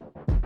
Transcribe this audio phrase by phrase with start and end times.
[0.00, 0.43] you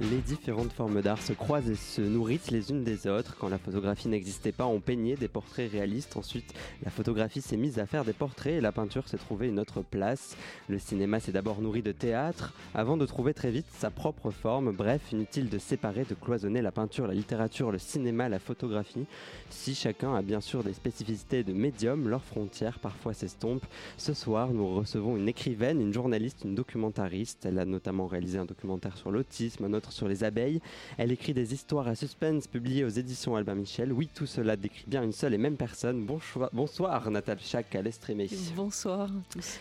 [0.00, 3.36] Les différentes formes d'art se croisent et se nourrissent les unes des autres.
[3.38, 6.16] Quand la photographie n'existait pas, on peignait des portraits réalistes.
[6.16, 6.52] Ensuite,
[6.82, 9.82] la photographie s'est mise à faire des portraits et la peinture s'est trouvée une autre
[9.82, 10.36] place.
[10.68, 14.72] Le cinéma s'est d'abord nourri de théâtre avant de trouver très vite sa propre forme.
[14.72, 19.06] Bref, inutile de séparer, de cloisonner la peinture, la littérature, le cinéma, la photographie.
[19.48, 23.66] Si chacun a bien sûr des spécificités de médium, leurs frontières parfois s'estompent.
[23.96, 27.46] Ce soir, nous recevons une écrivaine, une journaliste, une documentariste.
[27.46, 30.60] Elle a notamment réalisé un documentaire sur l'autisme, sur les abeilles.
[30.98, 33.92] Elle écrit des histoires à suspense publiées aux éditions Albin Michel.
[33.92, 36.04] Oui, tout cela décrit bien une seule et même personne.
[36.04, 38.28] Bonsoir, bonsoir Nathalie Chac à l'Estrémé.
[38.56, 39.58] Bonsoir à tous.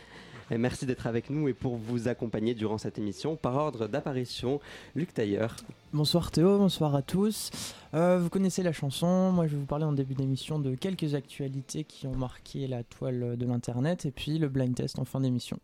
[0.52, 4.60] Et merci d'être avec nous et pour vous accompagner durant cette émission, par ordre d'apparition,
[4.96, 5.55] Luc Tailleur.
[5.93, 7.49] Bonsoir Théo, bonsoir à tous.
[7.93, 11.15] Euh, vous connaissez la chanson, moi je vais vous parler en début d'émission de quelques
[11.15, 15.21] actualités qui ont marqué la toile de l'Internet et puis le blind test en fin
[15.21, 15.60] d'émission.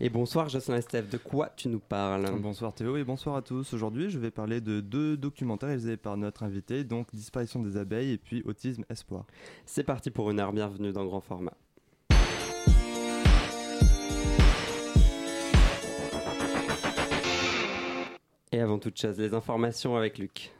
[0.00, 2.30] Et bonsoir Jocelyn Estève, de quoi tu nous parles?
[2.40, 3.72] Bonsoir Théo et bonsoir à tous.
[3.74, 8.12] Aujourd'hui, je vais parler de deux documentaires réalisés par notre invité, donc Disparition des abeilles
[8.12, 9.26] et puis Autisme Espoir.
[9.66, 11.54] C'est parti pour une heure, bienvenue dans Grand Format.
[18.52, 20.52] Et avant toute chose, les informations avec Luc.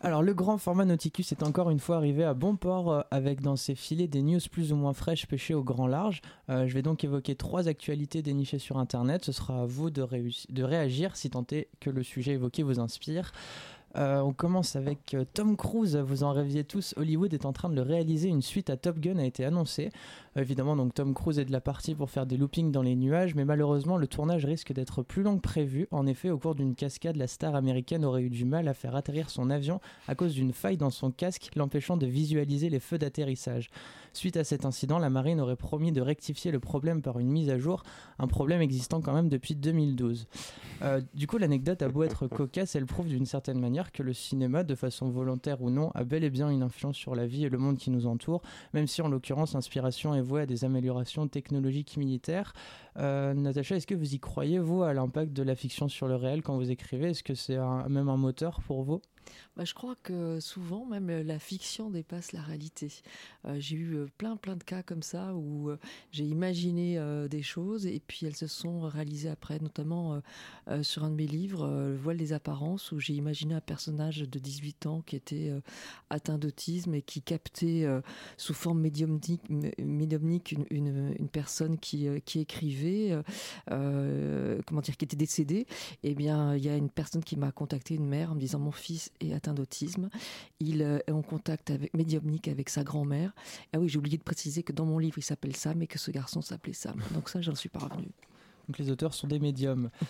[0.00, 3.40] Alors le grand format Nauticus est encore une fois arrivé à bon port euh, avec
[3.40, 6.20] dans ses filets des news plus ou moins fraîches pêchées au grand large.
[6.50, 9.24] Euh, je vais donc évoquer trois actualités dénichées sur internet.
[9.24, 10.06] Ce sera à vous de,
[10.50, 13.32] de réagir si tant est que le sujet évoqué vous inspire.
[13.96, 15.96] Euh, on commence avec euh, Tom Cruise.
[15.96, 16.94] Vous en rêviez tous.
[16.96, 18.28] Hollywood est en train de le réaliser.
[18.28, 19.90] Une suite à Top Gun a été annoncée.
[20.36, 22.96] Euh, évidemment, donc Tom Cruise est de la partie pour faire des loopings dans les
[22.96, 25.88] nuages, mais malheureusement, le tournage risque d'être plus long que prévu.
[25.90, 28.96] En effet, au cours d'une cascade, la star américaine aurait eu du mal à faire
[28.96, 32.98] atterrir son avion à cause d'une faille dans son casque, l'empêchant de visualiser les feux
[32.98, 33.70] d'atterrissage.
[34.12, 37.48] Suite à cet incident, la marine aurait promis de rectifier le problème par une mise
[37.48, 37.82] à jour,
[38.18, 40.26] un problème existant quand même depuis 2012.
[40.82, 44.12] Euh, du coup, l'anecdote a beau être cocasse, elle prouve d'une certaine manière que le
[44.12, 47.44] cinéma, de façon volontaire ou non, a bel et bien une influence sur la vie
[47.44, 48.42] et le monde qui nous entoure,
[48.74, 52.52] même si en l'occurrence l'inspiration est vouée à des améliorations technologiques militaires.
[52.98, 56.16] Euh, Natacha, est-ce que vous y croyez, vous, à l'impact de la fiction sur le
[56.16, 57.10] réel quand vous écrivez?
[57.10, 57.58] Est-ce que c'est
[57.88, 59.00] même un moteur pour vous?
[59.56, 62.90] Bah, je crois que souvent, même euh, la fiction dépasse la réalité.
[63.44, 65.70] Euh, j'ai eu euh, plein, plein de cas comme ça où
[66.10, 70.20] j'ai imaginé des choses et puis elles se sont réalisées après, notamment
[70.82, 74.38] sur un de mes livres, Le voile des apparences, où j'ai imaginé un personnage de
[74.38, 75.52] 18 ans qui était
[76.10, 77.86] atteint d'autisme et qui captait
[78.36, 79.42] sous forme médiumnique,
[80.70, 83.16] une, personne qui, écrivait,
[83.68, 85.66] comment dire, qui était décédée.
[86.02, 88.58] Eh bien, il y a une personne qui m'a contacté, une mère, en me disant
[88.58, 90.08] Mon fils est atteint d'autisme.
[90.60, 93.32] Il euh, est en contact avec, médiumnique avec sa grand-mère.
[93.72, 95.98] Ah oui, j'ai oublié de préciser que dans mon livre, il s'appelle Sam et que
[95.98, 97.00] ce garçon s'appelait Sam.
[97.12, 98.08] Donc ça, j'en suis parvenu.
[98.68, 99.90] Donc les auteurs sont des médiums.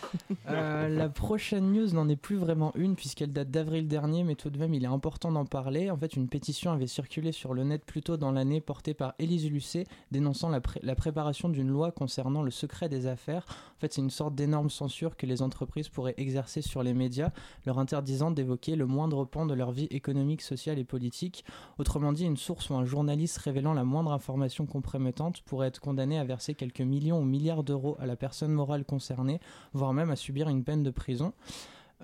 [0.49, 4.51] Euh, la prochaine news n'en est plus vraiment une puisqu'elle date d'avril dernier, mais tout
[4.51, 5.91] de même il est important d'en parler.
[5.91, 9.15] En fait, une pétition avait circulé sur le net plus tôt dans l'année portée par
[9.19, 13.45] Élise Lucet dénonçant la, la préparation d'une loi concernant le secret des affaires.
[13.77, 17.31] En fait, c'est une sorte d'énorme censure que les entreprises pourraient exercer sur les médias,
[17.65, 21.45] leur interdisant d'évoquer le moindre pan de leur vie économique, sociale et politique.
[21.79, 26.19] Autrement dit, une source ou un journaliste révélant la moindre information compromettante pourrait être condamné
[26.19, 29.41] à verser quelques millions ou milliards d'euros à la personne morale concernée,
[29.73, 31.33] voire même à subir une peine de prison.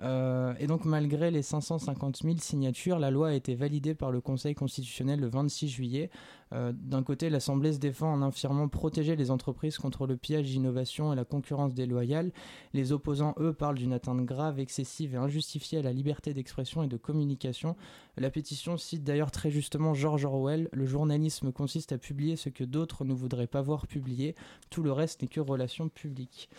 [0.01, 4.21] Euh, et donc malgré les 550 000 signatures, la loi a été validée par le
[4.21, 6.09] Conseil constitutionnel le 26 juillet.
[6.51, 11.13] Euh, d'un côté, l'Assemblée se défend en affirmant protéger les entreprises contre le pillage d'innovation
[11.13, 12.31] et la concurrence déloyale.
[12.73, 16.87] Les opposants, eux, parlent d'une atteinte grave, excessive et injustifiée à la liberté d'expression et
[16.87, 17.75] de communication.
[18.17, 22.63] La pétition cite d'ailleurs très justement George Orwell, le journalisme consiste à publier ce que
[22.63, 24.35] d'autres ne voudraient pas voir publié,
[24.69, 26.49] tout le reste n'est que relation publique.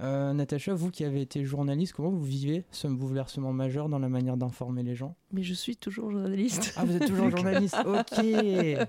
[0.00, 4.08] Euh, Natacha, vous qui avez été journaliste, comment vous vivez ce bouleversement majeur dans la
[4.08, 5.14] manière d'informer les gens?
[5.32, 6.74] Mais je suis toujours journaliste.
[6.76, 8.18] Ah, vous êtes toujours journaliste, ok.
[8.22, 8.86] Mais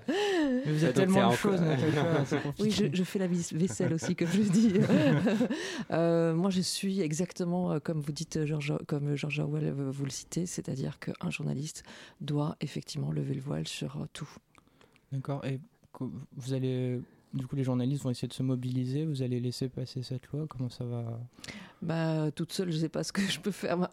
[0.66, 2.42] vous êtes tellement de choses, Natacha.
[2.58, 4.72] Oui, je, fais la vaisselle aussi, comme je dis.
[5.90, 10.04] euh, moi, je suis exactement euh, comme vous dites, George, comme George Orwell, euh, vous
[10.04, 11.84] le citez, c'est-à-dire qu'un journaliste
[12.20, 14.28] doit effectivement lever le voile sur tout.
[15.12, 15.44] D'accord.
[15.44, 15.60] Et
[16.36, 17.00] vous allez
[17.34, 19.04] du coup, les journalistes vont essayer de se mobiliser.
[19.04, 21.18] Vous allez laisser passer cette loi Comment ça va?
[21.82, 23.88] Bah, toute seule, je ne sais pas ce que je peux faire.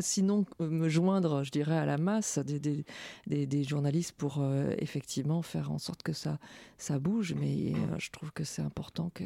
[0.00, 2.84] sinon, me joindre, je dirais, à la masse des,
[3.26, 4.44] des, journalistes pour
[4.78, 6.38] effectivement faire en sorte que ça,
[6.76, 7.34] ça bouge.
[7.34, 9.24] Mais je trouve que c'est important que,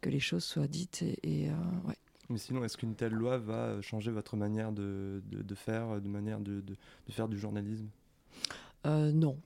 [0.00, 1.04] que les choses soient dites.
[1.22, 1.50] Et,
[1.86, 1.96] ouais.
[2.30, 6.40] Mais sinon, est-ce qu'une telle loi va changer votre manière de, de, faire, de manière
[6.40, 6.76] de, de,
[7.10, 7.88] faire du journalisme?
[8.86, 9.36] Non,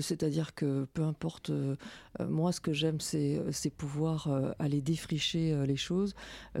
[0.00, 1.76] c'est-à-dire que peu importe, euh,
[2.20, 3.42] moi ce que j'aime c'est,
[3.76, 6.14] pouvoir euh, aller défricher euh, les choses,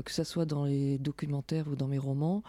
[0.04, 2.42] que ce soit dans les documentaires ou dans mes romans.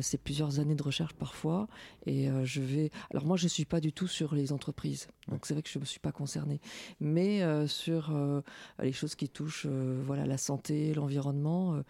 [0.00, 1.68] c'est plusieurs années de recherche parfois.
[2.06, 2.90] Et je vais.
[3.10, 5.68] Alors moi je ne suis pas du tout sur les entreprises, donc c'est vrai que
[5.68, 6.60] je ne me suis pas concernée.
[7.00, 8.12] Mais sur
[8.80, 11.82] les choses qui touchent voilà, la santé, l'environnement,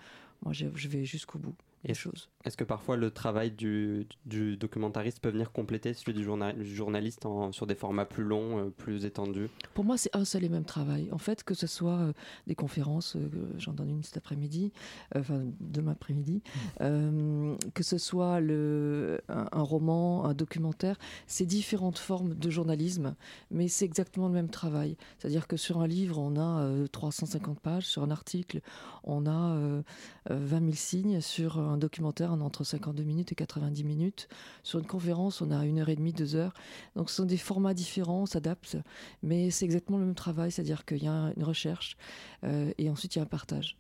[0.43, 1.57] moi je vais jusqu'au bout.
[1.85, 7.75] Est-ce que parfois le travail du, documentariste peut venir compléter celui du, journaliste sur des
[7.75, 9.49] formats plus longs, euh, plus étendus?
[9.73, 11.09] Pour moi, c'est un seul et même travail.
[11.11, 12.13] En fait, que ce soit euh,
[12.47, 14.73] des conférences, euh, j'en donne une cet après-midi,
[15.17, 16.43] enfin demain après-midi,
[16.81, 17.57] mmh.
[17.75, 23.15] que ce soit le, un, roman, un documentaire, c'est différentes formes de journalisme,
[23.51, 24.97] mais c'est exactement le même travail.
[25.19, 28.61] C'est-à-dire que sur un livre, on a 350 pages, sur un article,
[29.05, 29.83] on a
[30.29, 34.29] 20 000 signes, sur un documentaire, a entre 52 minutes et 90 minutes.
[34.63, 36.55] Sur une conférence, on a une heure et demie, deux heures.
[36.97, 38.77] Donc ce sont des formats différents, on s'adapte,
[39.23, 41.97] mais c'est exactement le même travail, c'est-à-dire qu'il y a une recherche
[42.45, 43.80] euh, et ensuite il y a un partage.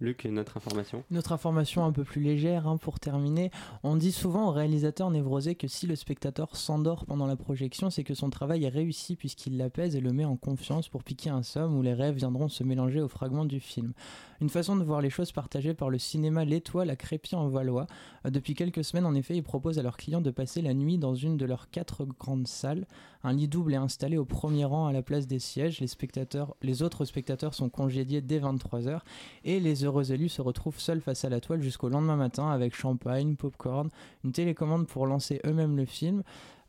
[0.00, 3.50] Luc, notre information Notre information un peu plus légère, hein, pour terminer.
[3.82, 8.04] On dit souvent au réalisateur névrosé que si le spectateur s'endort pendant la projection, c'est
[8.04, 11.42] que son travail est réussi puisqu'il l'apaise et le met en confiance pour piquer un
[11.42, 13.92] somme où les rêves viendront se mélanger aux fragments du film.
[14.40, 17.88] Une façon de voir les choses partagée par le cinéma L'Étoile à Crépy en Valois.
[18.24, 20.96] Euh, depuis quelques semaines, en effet, ils proposent à leurs clients de passer la nuit
[20.96, 22.86] dans une de leurs quatre grandes salles.
[23.24, 25.80] Un lit double est installé au premier rang à la place des sièges.
[25.80, 29.00] Les, spectateurs, les autres spectateurs sont congédiés dès 23h
[29.44, 32.74] et les heureux élus se retrouvent seuls face à la toile jusqu'au lendemain matin avec
[32.74, 33.88] champagne, popcorn,
[34.24, 36.22] une télécommande pour lancer eux-mêmes le film.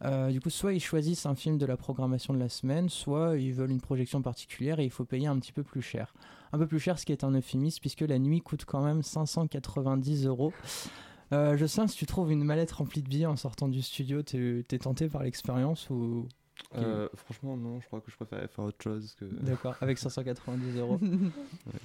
[0.06, 3.38] Euh, du coup, soit ils choisissent un film de la programmation de la semaine, soit
[3.38, 6.13] ils veulent une projection particulière et il faut payer un petit peu plus cher.
[6.54, 9.04] Un peu plus cher, ce qui est un euphémisme, puisque la nuit coûte quand même
[9.04, 10.54] 590 euros.
[11.31, 14.24] Euh, je sais, si tu trouves une mallette remplie de billets en sortant du studio,
[14.24, 16.27] t'es es tenté par l'expérience ou
[16.75, 19.16] euh, Franchement, non, je crois que je préfère faire autre chose.
[19.19, 19.25] Que...
[19.25, 21.00] D'accord, avec 590 euros.
[21.01, 21.80] ouais.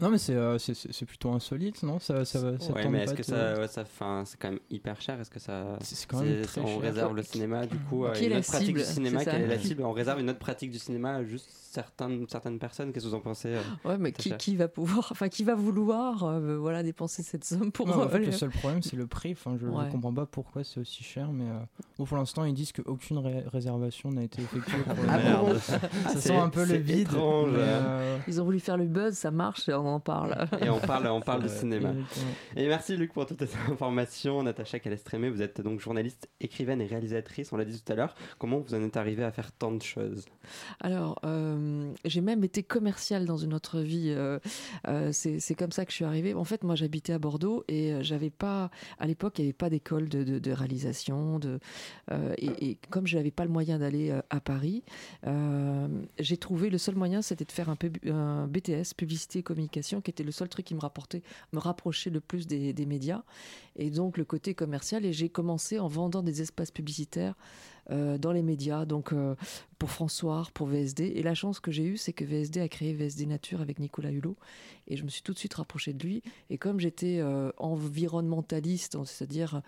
[0.00, 1.98] Non, mais euh, c'est c'est plutôt insolite, non?
[1.98, 3.84] Ça, ça, ça Ouais, mais est-ce que ça, ça
[4.24, 5.78] c'est quand même hyper cher Est-ce que ça.
[5.82, 8.84] C'est quand même très On réserve le cinéma, du coup, euh, une autre pratique du
[8.84, 12.58] cinéma, quelle est la cible On réserve une autre pratique du cinéma juste certaines, certaines
[12.58, 12.92] personnes.
[12.92, 15.54] Qu'est-ce que vous en pensez euh, Ouais, mais qui, qui, va pouvoir, enfin, qui va
[15.54, 17.86] vouloir voilà, dépenser cette somme pour.
[17.86, 19.32] Non, en fait, le seul problème, c'est le prix.
[19.32, 21.46] Enfin, je ne comprends pas pourquoi c'est aussi cher, mais
[21.96, 23.18] pour l'instant, ils disent qu'aucune
[23.52, 24.82] réservation n'a été effectuée.
[24.82, 25.58] Pour ah merde.
[25.58, 27.08] ça sent un peu le vide.
[28.28, 30.48] Ils ont voulu faire le buzz, ça marche et on en parle.
[30.60, 31.92] Et on parle, on parle de cinéma.
[32.56, 34.42] Et merci Luc pour toutes ces informations.
[34.42, 38.14] Natacha Calestrémé, vous êtes donc journaliste, écrivaine et réalisatrice, on l'a dit tout à l'heure.
[38.38, 40.26] Comment vous en êtes arrivée à faire tant de choses?
[40.80, 44.12] Alors, euh, j'ai même été commerciale dans une autre vie.
[44.16, 44.38] Euh,
[44.88, 46.34] euh, c'est comme ça que je suis arrivée.
[46.34, 49.70] En fait, moi, j'habitais à Bordeaux et j'avais pas, à l'époque, il n'y avait pas
[49.70, 51.38] d'école de, de, réalisation.
[51.38, 51.58] De,
[52.38, 54.82] et, et, comme je n'avais pas le moyen d'aller à Paris,
[56.18, 57.76] j'ai trouvé le seul moyen, c'était de faire un,
[58.10, 61.22] un BTS, publicité et qui était le seul truc qui me rapportait,
[61.52, 63.22] me rapprochait le plus des, médias.
[63.76, 65.04] Et donc le côté commercial.
[65.04, 67.34] Et j'ai commencé en vendant des espaces publicitaires
[67.90, 69.34] euh, dans les médias, donc euh,
[69.78, 71.12] pour François, pour VSD.
[71.16, 74.10] Et la chance que j'ai eue, c'est que VSD a créé VSD Nature avec Nicolas
[74.10, 74.36] Hulot.
[74.86, 76.22] Et je me suis tout de suite rapprochée de lui.
[76.50, 79.62] Et comme j'étais euh, environnementaliste, c'est-à-dire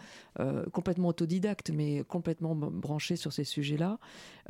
[0.72, 3.98] complètement autodidacte, mais complètement branché sur ces sujets-là,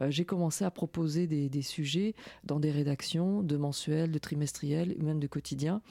[0.08, 5.20] j'ai commencé à proposer des, des, sujets dans des rédactions de mensuels, de trimestriels, même
[5.20, 5.82] de quotidiens.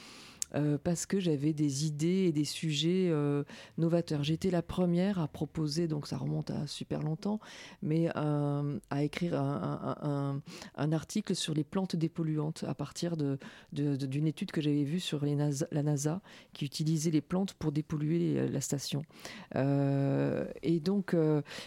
[0.56, 3.44] Euh, parce que j'avais des idées et des sujets euh,
[3.78, 4.24] novateurs.
[4.24, 7.40] J'étais la première à proposer, donc ça remonte à super longtemps,
[7.82, 10.42] mais euh, à écrire un,
[10.92, 13.38] article sur les plantes dépolluantes à partir d'une
[13.72, 16.22] de, étude que j'avais vue sur la NASA
[16.54, 19.04] qui utilisait les plantes pour dépolluer la station.
[19.56, 21.16] et donc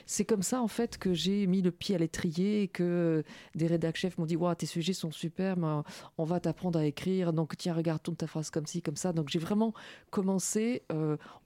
[0.05, 3.25] c'est comme ça en fait que j'ai mis le pied à l'étrier et que
[3.55, 5.57] des rédacteurs chefs m'ont dit waouh tes sujets sont super,
[6.19, 9.13] on va t'apprendre à écrire, donc tiens regarde tourne ta phrase comme comme ça.
[9.13, 9.73] Donc j'ai vraiment
[10.11, 10.83] commencé,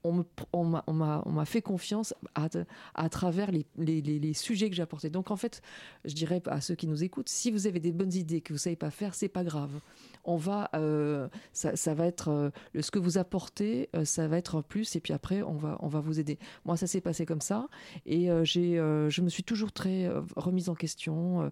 [0.03, 0.25] on
[0.63, 5.11] m'a fait confiance à, travers les, sujets que j'ai apportés.
[5.11, 5.63] Donc en fait,
[6.05, 8.59] je dirais à ceux qui nous écoutent, si vous avez des bonnes idées que vous
[8.59, 9.81] savez pas faire, c'est pas grave
[10.29, 14.57] on va, euh, ça, va être euh, ce que vous apportez, euh, ça va être
[14.57, 16.39] un plus, et puis après, on va, on va vous aider.
[16.67, 17.67] Moi, ça s'est passé comme ça,
[18.05, 21.51] et j'ai, je me suis toujours très remise en question,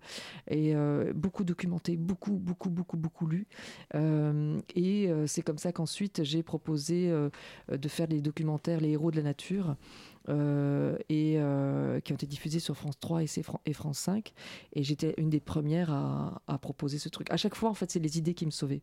[0.48, 0.74] et
[1.14, 3.46] beaucoup documenté, beaucoup, beaucoup, beaucoup, beaucoup lu.
[3.94, 7.12] et c'est comme ça qu'ensuite, j'ai proposé
[7.68, 9.76] de faire des documentaires, les héros de la nature.
[10.28, 14.32] Euh, et euh, qui ont été diffusés sur France 3 et, France 5.
[14.72, 17.30] Et j'étais une des premières à, proposer ce truc.
[17.30, 18.82] À chaque fois, en fait, c'est les idées qui me sauvaient.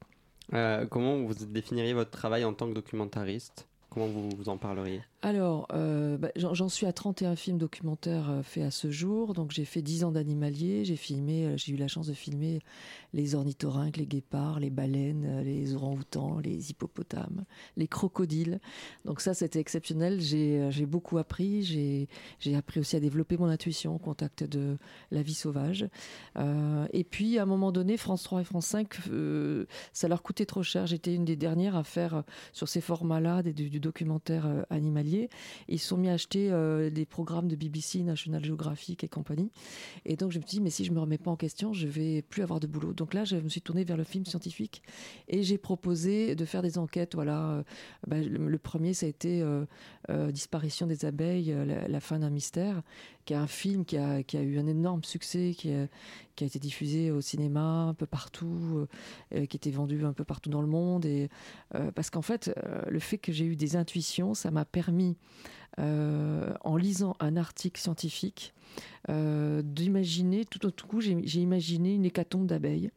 [0.53, 3.67] Euh, comment vous définiriez votre travail en tant que documentariste?
[3.89, 5.01] Comment vous, vous en parleriez?
[5.25, 9.33] Alors, euh, bah, j'en suis à 31 films documentaires euh, faits à ce jour.
[9.33, 10.83] Donc, j'ai fait 10 ans d'animalier.
[10.83, 12.59] J'ai filmé, euh, j'ai eu la chance de filmer
[13.13, 17.45] les ornithorynques, les guépards, les baleines, les orang-outans, les hippopotames,
[17.77, 18.59] les crocodiles.
[19.05, 20.19] Donc, ça, c'était exceptionnel.
[20.19, 21.63] J'ai beaucoup appris.
[22.39, 24.77] J'ai appris aussi à développer mon intuition au contact de
[25.11, 25.87] la vie sauvage.
[26.91, 28.97] et puis, à un moment donné, France 3 et France 5,
[29.93, 30.87] ça leur coûtait trop cher.
[30.87, 35.12] J'étais une des dernières à faire sur ces formats-là du, du documentaire animalier
[35.67, 39.51] ils se sont mis à acheter euh, des programmes de BBC, National Geographic et compagnie.
[40.05, 41.87] Et donc je me suis dit, mais si je me remets pas en question, je
[41.87, 42.93] vais plus avoir de boulot.
[42.93, 44.81] Donc là, je me suis tournée vers le film scientifique
[45.27, 47.15] et j'ai proposé de faire des enquêtes.
[47.15, 47.63] Voilà, euh,
[48.07, 49.65] bah, le, premier, ça a été euh,
[50.31, 52.81] Disparition des abeilles, la, fin d'un mystère,
[53.25, 55.87] qui est un film qui a, qui a eu un énorme succès, qui a,
[56.41, 58.85] été diffusé au cinéma un peu partout,
[59.33, 61.05] euh, qui était vendu un peu partout dans le monde.
[61.05, 61.29] Et,
[61.75, 65.15] euh, parce qu'en fait, euh, le fait que j'ai eu des intuitions, ça m'a permis,
[65.77, 68.53] en lisant un article scientifique,
[69.07, 72.91] d'imaginer, tout au coup, j'ai imaginé une hécatombe d'abeilles.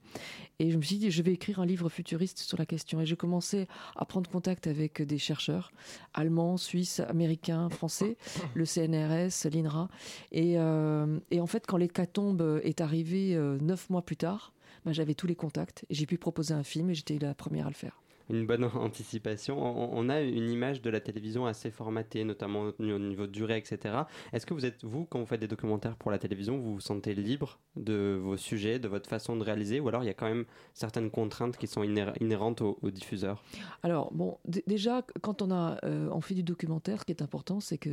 [0.59, 3.01] Et je me suis dit, je vais écrire un livre futuriste sur la question.
[3.01, 5.71] Et j'ai commencé à prendre contact avec des chercheurs
[6.15, 8.17] allemands, suisses, américains, français,
[8.55, 9.89] le CNRS, l'INRA.
[10.33, 14.53] Et, et en fait, quand l'hécatombe est arrivée euh, neuf mois plus tard,
[14.85, 17.67] bah, j'avais tous les contacts et j'ai pu proposer un film et j'étais la première
[17.67, 19.59] à le faire une bonne anticipation.
[19.59, 23.95] On, a une image de la télévision assez formatée, notamment au niveau de durée, etc.
[24.33, 26.81] Est-ce que vous êtes, vous, quand vous faites des documentaires pour la télévision, vous vous
[26.81, 30.15] sentez libre de vos sujets, de votre façon de réaliser, ou alors il y a
[30.15, 33.43] quand même certaines contraintes qui sont inhérentes aux, diffuseurs
[33.83, 37.61] Alors, bon, déjà, quand on, a, euh, on fait du documentaire, ce qui est important,
[37.61, 37.91] c'est que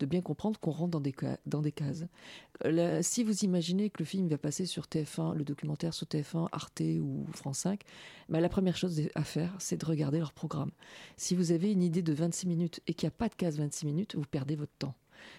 [0.00, 1.14] de, bien comprendre qu'on rentre dans des,
[1.46, 2.04] dans des cases.
[3.02, 6.82] si vous imaginez que le film va passer sur TF1, le documentaire sur TF1, Arte
[7.00, 7.82] ou France 5,
[8.28, 10.70] bah, la première chose à faire, c'est de regarder leur programme.
[11.16, 13.58] Si vous avez une idée de 26 minutes et qu'il n'y a pas de case
[13.58, 14.94] 26 minutes, vous perdez votre temps.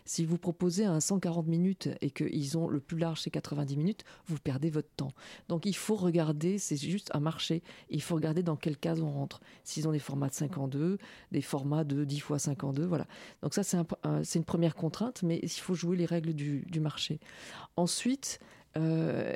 [0.05, 4.03] Si vous proposez un 140 minutes et qu'ils ont le plus large, c'est 90 minutes,
[4.27, 5.11] vous perdez votre temps.
[5.49, 9.09] Donc il faut regarder, c'est juste un marché, il faut regarder dans quelle case on
[9.09, 9.41] rentre.
[9.63, 10.99] S'ils ont des formats de 52,
[11.31, 13.07] des formats de 10 fois 52, voilà.
[13.41, 17.19] Donc ça, c'est une première contrainte, mais il faut jouer les règles du marché.
[17.75, 18.39] Ensuite,
[18.77, 19.33] euh,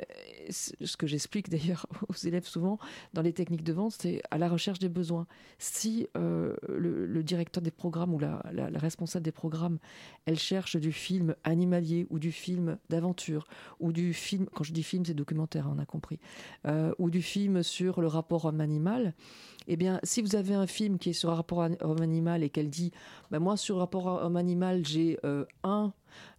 [0.50, 2.78] ce que j'explique d'ailleurs aux élèves souvent
[3.12, 5.26] dans les techniques de vente, c'est à la recherche des besoins.
[5.58, 8.40] Si euh, le, directeur des programmes ou la,
[8.74, 9.78] responsable des programmes,
[10.24, 13.46] elle cherche du film animalier ou du film d'aventure
[13.80, 16.18] ou du film, quand je dis film, c'est documentaire, hein, on a compris,
[16.66, 19.14] euh, ou du film sur le rapport homme-animal,
[19.68, 22.92] eh bien, si vous avez un film qui est sur rapport homme-animal et qu'elle dit,
[23.30, 25.18] ben moi sur rapport homme-animal, j'ai
[25.62, 25.92] un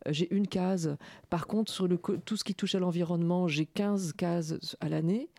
[0.08, 0.98] euh, j'ai une case.
[1.30, 5.30] Par contre, sur le, tout ce qui touche à l'environnement, j'ai 15 cases à l'année.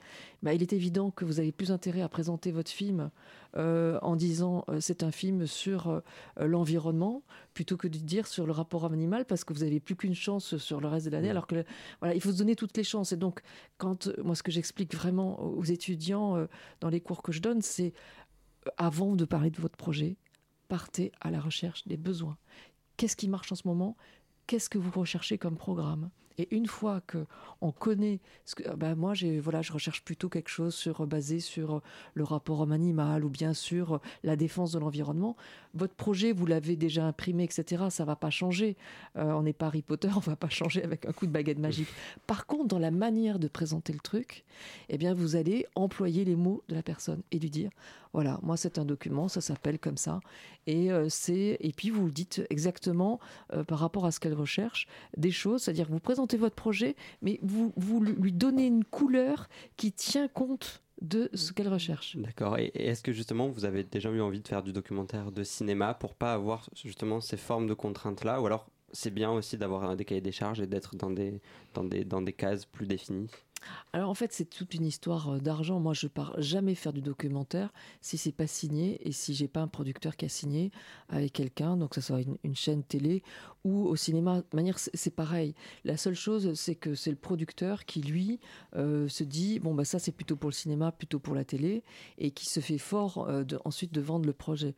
[0.42, 3.10] Bah, il est évident que vous avez plus intérêt à présenter votre film
[3.56, 6.02] euh, en disant euh, c'est un film sur
[6.38, 7.22] l'environnement
[7.54, 10.56] plutôt que de dire sur le rapport animal parce que vous n'avez plus qu'une chance
[10.58, 11.30] sur le reste de l'année.
[11.30, 11.64] Alors que
[12.00, 13.12] voilà, il faut se donner toutes les chances.
[13.12, 13.40] Et donc,
[13.78, 16.46] quand moi, ce que j'explique vraiment aux étudiants
[16.80, 17.92] dans les cours que je donne, c'est
[18.76, 20.16] avant de parler de votre projet,
[20.68, 22.36] partez à la recherche des besoins.
[22.96, 23.96] Qu'est-ce qui marche en ce moment?
[24.46, 26.10] Qu'est-ce que vous recherchez comme programme?
[26.38, 27.26] Et une fois que
[27.60, 31.40] on connaît, ce que, ben moi j'ai voilà, je recherche plutôt quelque chose sur basé
[31.40, 31.82] sur
[32.14, 35.36] le rapport homme-animal ou bien sûr la défense de l'environnement.
[35.74, 37.84] Votre projet, vous l'avez déjà imprimé, etc.
[37.90, 38.76] Ça va pas changer.
[39.16, 41.58] Euh, on n'est pas Harry Potter, on va pas changer avec un coup de baguette
[41.58, 41.88] magique.
[42.26, 44.44] Par contre, dans la manière de présenter le truc,
[44.88, 47.70] eh bien vous allez employer les mots de la personne et lui dire
[48.12, 50.20] voilà, moi c'est un document, ça s'appelle comme ça,
[50.66, 53.20] et euh, c'est et puis vous dites exactement
[53.52, 57.38] euh, par rapport à ce qu'elle recherche des choses, c'est-à-dire vous présentez votre projet, mais
[57.42, 62.16] vous, vous lui donnez une couleur qui tient compte de ce qu'elle recherche.
[62.16, 62.58] D'accord.
[62.58, 65.94] Et est-ce que justement vous avez déjà eu envie de faire du documentaire de cinéma
[65.94, 69.94] pour pas avoir justement ces formes de contraintes là, ou alors c'est bien aussi d'avoir
[69.96, 71.40] des cahiers des charges et d'être dans des,
[71.74, 73.28] dans, des, dans des cases plus définies?
[73.92, 75.80] Alors en fait, c'est toute une histoire euh, d'argent.
[75.80, 79.60] Moi, je pars jamais faire du documentaire si c'est pas signé et si j'ai pas
[79.60, 80.70] un producteur qui a signé
[81.08, 83.22] avec quelqu'un, donc ça soit une, chaîne télé
[83.64, 84.38] ou au cinéma.
[84.38, 85.54] De manière, c'est pareil.
[85.84, 88.40] La seule chose, c'est que c'est le producteur qui lui
[88.76, 91.82] euh, se dit bon bah ça c'est plutôt pour le cinéma, plutôt pour la télé,
[92.18, 94.74] et qui se fait fort euh, ensuite de vendre le projet.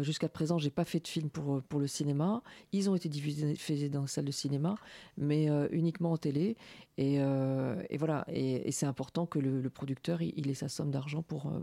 [0.00, 2.42] Jusqu'à présent, j'ai pas fait de film pour pour le cinéma.
[2.72, 4.76] Ils ont été diffusés dans les salles de cinéma,
[5.16, 6.56] mais uniquement en télé.
[6.98, 11.46] Et, et voilà et, c'est important que le, producteur il, ait sa somme d'argent pour
[11.46, 11.60] euh,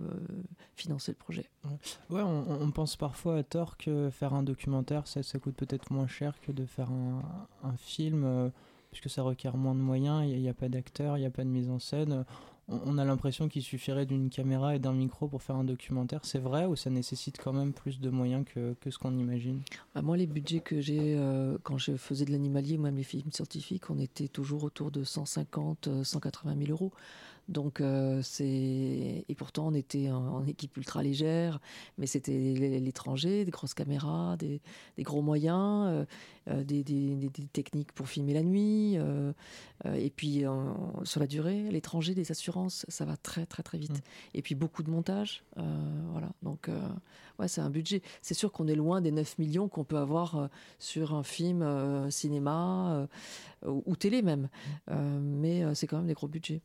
[0.75, 1.50] financer le projet.
[2.10, 6.39] Ouais, on, pense parfois à tort que faire un documentaire, ça, coûte peut-être moins cher
[6.41, 8.50] que de faire un, film, euh,
[8.91, 11.43] puisque ça requiert moins de moyens, il n'y a, pas d'acteurs, il n'y a pas
[11.43, 12.25] de mise en scène
[12.69, 16.21] on a l'impression qu'il suffirait d'une caméra et d'un micro pour faire un documentaire.
[16.23, 19.61] C'est vrai ou ça nécessite quand même plus de moyens que, ce qu'on imagine?
[19.95, 23.31] Bah, Moi, les budgets que j'ai euh, quand je faisais de l'animalier, même les films
[23.31, 26.91] scientifiques, on était toujours autour de 150, 180 000 euros.
[27.50, 31.60] Donc euh, c'est et pourtant on était en, équipe ultra légère,
[31.98, 34.62] mais c'était l'étranger, des grosses caméras, des,
[35.00, 36.06] gros moyens, euh,
[36.50, 38.98] euh, des, techniques pour filmer la nuit,
[39.86, 40.44] et puis
[41.03, 43.94] sur la durée, l'étranger, des assurances, ça va très très très vite.
[43.94, 44.36] Mmh.
[44.36, 45.44] Et puis beaucoup de montage,
[46.12, 46.29] voilà.
[46.44, 46.70] Donc
[47.39, 48.03] ouais, c'est un budget.
[48.22, 51.65] C'est sûr qu'on est loin des 9 millions qu'on peut avoir sur un film
[52.12, 53.08] cinéma
[53.65, 54.50] ou, télé même,
[54.88, 54.94] mmh.
[55.20, 56.62] mais c'est quand même des gros budgets.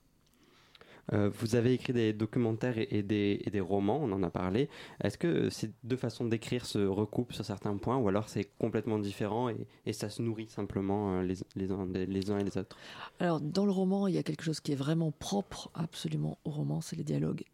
[1.13, 4.69] Euh, vous avez écrit des documentaires et, des, romans, on en a parlé.
[5.03, 8.99] Est-ce que ces deux façons d'écrire se recoupent sur certains points ou alors c'est complètement
[8.99, 12.77] différent et, ça se nourrit simplement euh, les, uns, les uns et les autres?
[13.21, 16.51] Alors dans le roman, il y a quelque chose qui est vraiment propre absolument au
[16.51, 17.45] roman, c'est les dialogues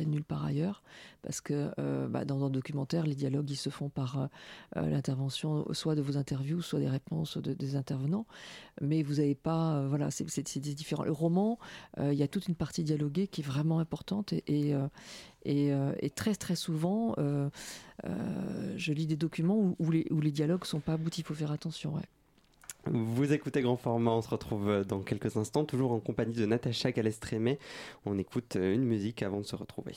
[0.00, 0.82] nulle part ailleurs,
[1.22, 4.26] parce que euh, bah, dans un documentaire, les dialogues ils se font par euh,
[4.76, 8.26] euh, l'intervention soit de vos interviews, soit des réponses des intervenants,
[8.80, 11.04] mais vous n'avez pas, voilà, c'est différent.
[11.04, 11.58] Le roman,
[12.00, 14.74] il y a toute une partie dialoguée qui est vraiment importante et,
[15.44, 17.14] et, très très souvent,
[18.04, 21.20] je lis des documents où, où, les, où les dialogues sont pas aboutis.
[21.20, 21.94] Il faut faire attention.
[21.94, 22.02] Ouais.
[22.90, 26.90] Vous écoutez Grand Format, on se retrouve dans quelques instants, toujours en compagnie de Natacha
[26.90, 27.60] Calestrémé.
[28.06, 29.94] On écoute une musique avant de se retrouver.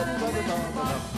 [0.00, 1.09] バババ!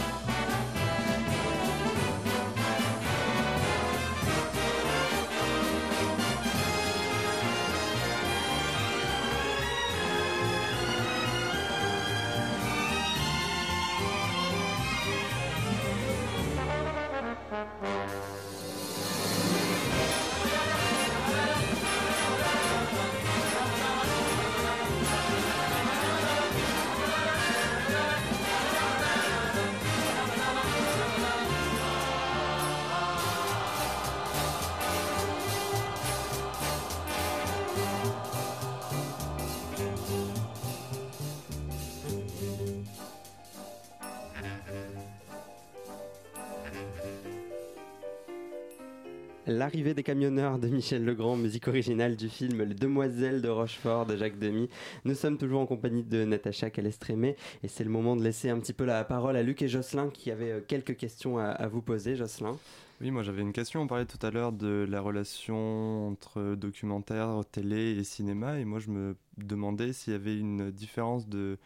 [49.52, 54.16] L'arrivée des camionneurs de Michel Legrand, musique originale du film Les Demoiselles de Rochefort de
[54.16, 54.70] Jacques Demy.
[55.04, 58.58] Nous sommes toujours en compagnie de Natacha Calestrémé et c'est le moment de laisser un
[58.58, 61.82] petit peu la parole à Luc et Jocelyn qui avaient euh, quelques questions à, vous
[61.82, 62.16] poser.
[62.16, 62.56] Jocelyn
[63.02, 63.82] oui, moi j'avais une question.
[63.82, 68.58] On parlait tout à l'heure de la relation entre documentaire, télé et cinéma.
[68.58, 71.58] Et moi je me demandais s'il y avait une différence de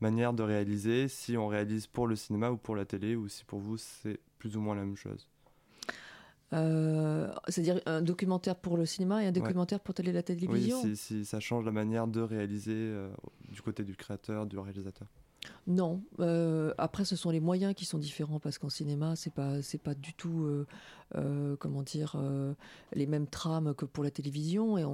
[0.00, 3.44] manière de réaliser, si on réalise pour le cinéma ou pour la télé, ou si
[3.44, 5.28] pour vous c'est plus ou moins la même chose.
[6.52, 10.96] Euh, c'est-à-dire un documentaire pour le cinéma et un documentaire pour télé la télévision Oui,
[10.96, 13.08] si, ça change la manière de réaliser euh,
[13.50, 15.08] du côté du créateur, du réalisateur.
[15.66, 16.02] Non.
[16.20, 19.80] Euh, après, ce sont les moyens qui sont différents parce qu'en cinéma, c'est pas c'est
[19.80, 20.64] pas du tout
[21.58, 22.16] comment dire
[22.92, 24.84] les mêmes trames que pour la télévision et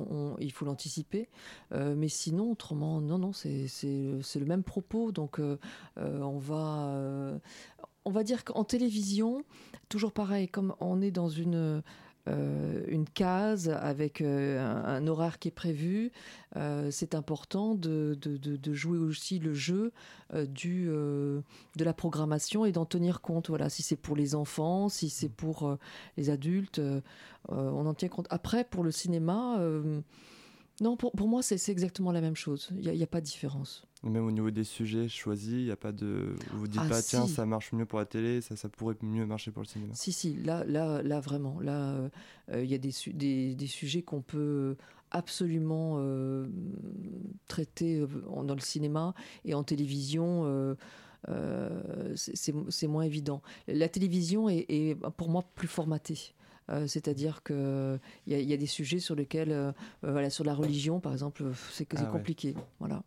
[0.41, 1.29] il faut l'anticiper.
[1.71, 5.11] mais sinon, autrement, non, non, c'est c'est le même propos.
[5.13, 5.41] Donc,
[5.97, 7.39] on va
[8.05, 9.45] on va dire qu'en télévision,
[9.89, 11.83] toujours pareil, comme on est dans une,
[12.29, 16.13] euh, une case avec euh, un, horaire qui est prévu,
[16.55, 19.93] euh, c'est important de, de, jouer aussi le jeu
[20.47, 23.49] du, de la programmation et d'en tenir compte.
[23.49, 25.77] Voilà, si c'est pour les enfants, si c'est pour
[26.17, 26.81] les adultes,
[27.49, 28.29] on en tient compte.
[28.31, 29.61] Après, pour le cinéma,
[30.83, 32.69] non, pour, pour moi, c'est exactement la même chose.
[32.73, 33.87] Il n'y a, a, pas de différence.
[34.03, 36.35] Même au niveau des sujets choisis, il n'y a pas de.
[36.51, 38.97] Vous vous dites ah, pas, tiens, ça marche mieux pour la télé, ça, ça pourrait
[39.01, 39.95] mieux marcher pour le cinéma.
[39.95, 41.61] Si, si, là, là, là vraiment.
[41.61, 42.11] Là,
[42.51, 44.77] euh, il y a des, des, des sujets qu'on peut
[45.13, 46.49] absolument euh,
[47.47, 48.09] traiter euh,
[48.43, 49.15] dans le cinéma
[49.45, 50.77] et en télévision.
[52.17, 53.41] c'est moins évident.
[53.69, 56.35] La télévision est, est pour moi plus formatée.
[56.71, 59.73] Euh, c'est-à-dire qu'il y, y, a des sujets sur lesquels, euh,
[60.03, 62.55] voilà, sur la religion par exemple, c'est ah compliqué.
[62.79, 63.03] Voilà.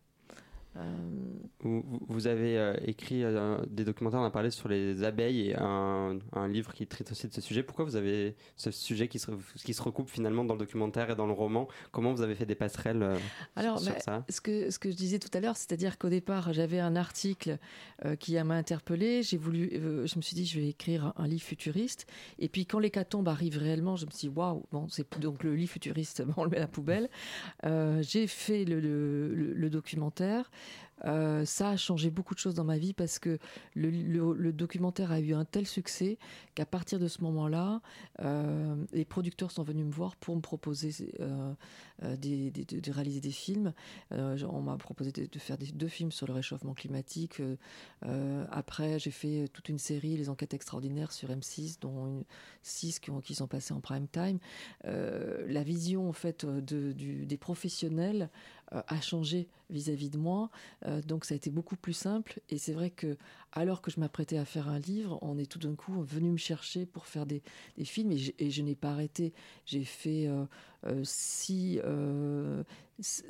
[1.60, 5.56] Vous, vous, avez euh, écrit euh, des documentaires, on a parlé sur les abeilles et
[5.56, 7.62] un, un, livre qui traite aussi de ce sujet.
[7.62, 9.30] Pourquoi vous avez ce sujet qui se,
[9.64, 11.66] qui se recoupe finalement dans le documentaire et dans le roman?
[11.92, 13.16] Comment vous avez fait des passerelles euh,
[13.56, 14.24] Alors, sur, bah, ça?
[14.28, 17.58] ce que, ce que je disais tout à l'heure, c'est-à-dire qu'au départ, j'avais un article
[18.20, 19.22] qui m'a interpellé.
[19.22, 22.06] J'ai voulu, je me suis dit, je vais écrire un, livre futuriste.
[22.38, 25.54] Et puis, quand l'hécatombe arrive réellement, je me suis dit, waouh, bon, c'est donc le
[25.54, 27.08] livre futuriste, on le met à la poubelle.
[27.64, 30.50] J'ai fait le, le, le documentaire.
[31.04, 33.38] Euh, ça a changé beaucoup de choses dans ma vie parce que
[33.74, 36.18] le, documentaire a eu un tel succès
[36.54, 37.80] qu'à partir de ce moment-là,
[38.20, 41.52] euh, les producteurs sont venus me voir pour me proposer euh,
[42.02, 43.72] de, réaliser des films.
[44.10, 47.42] on m'a proposé de, faire deux films sur le réchauffement climatique.
[48.50, 52.24] après, j'ai fait toute une série, Les Enquêtes extraordinaires sur M6, dont une,
[52.62, 54.38] six qui, ont, qui sont passés en prime time.
[54.84, 58.30] la vision en fait des professionnels
[58.72, 60.50] a changé vis-à-vis de moi.
[60.86, 62.40] Euh, donc ça a été beaucoup plus simple.
[62.48, 63.16] Et c'est vrai que
[63.52, 66.36] alors que je m'apprêtais à faire un livre, on est tout d'un coup venu me
[66.36, 67.42] chercher pour faire des,
[67.84, 69.32] films et, je n'ai pas arrêté.
[69.64, 71.80] J'ai fait euh, six,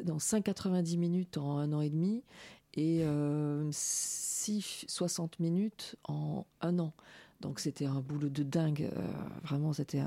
[0.04, 2.22] dans 5,90 minutes en un an et demi
[2.74, 3.04] et
[3.70, 6.92] 6, 60 minutes en un an.
[7.42, 8.90] Donc c'était un boulot de dingue,
[9.42, 10.00] vraiment c'était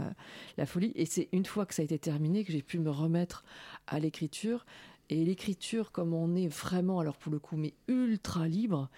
[0.57, 0.91] la folie.
[0.95, 3.43] Et c'est une fois que ça a été terminé que j'ai pu me remettre
[3.87, 4.65] à l'écriture.
[5.09, 8.89] Et l'écriture, comme on est vraiment, alors pour le coup, mais ultra libre,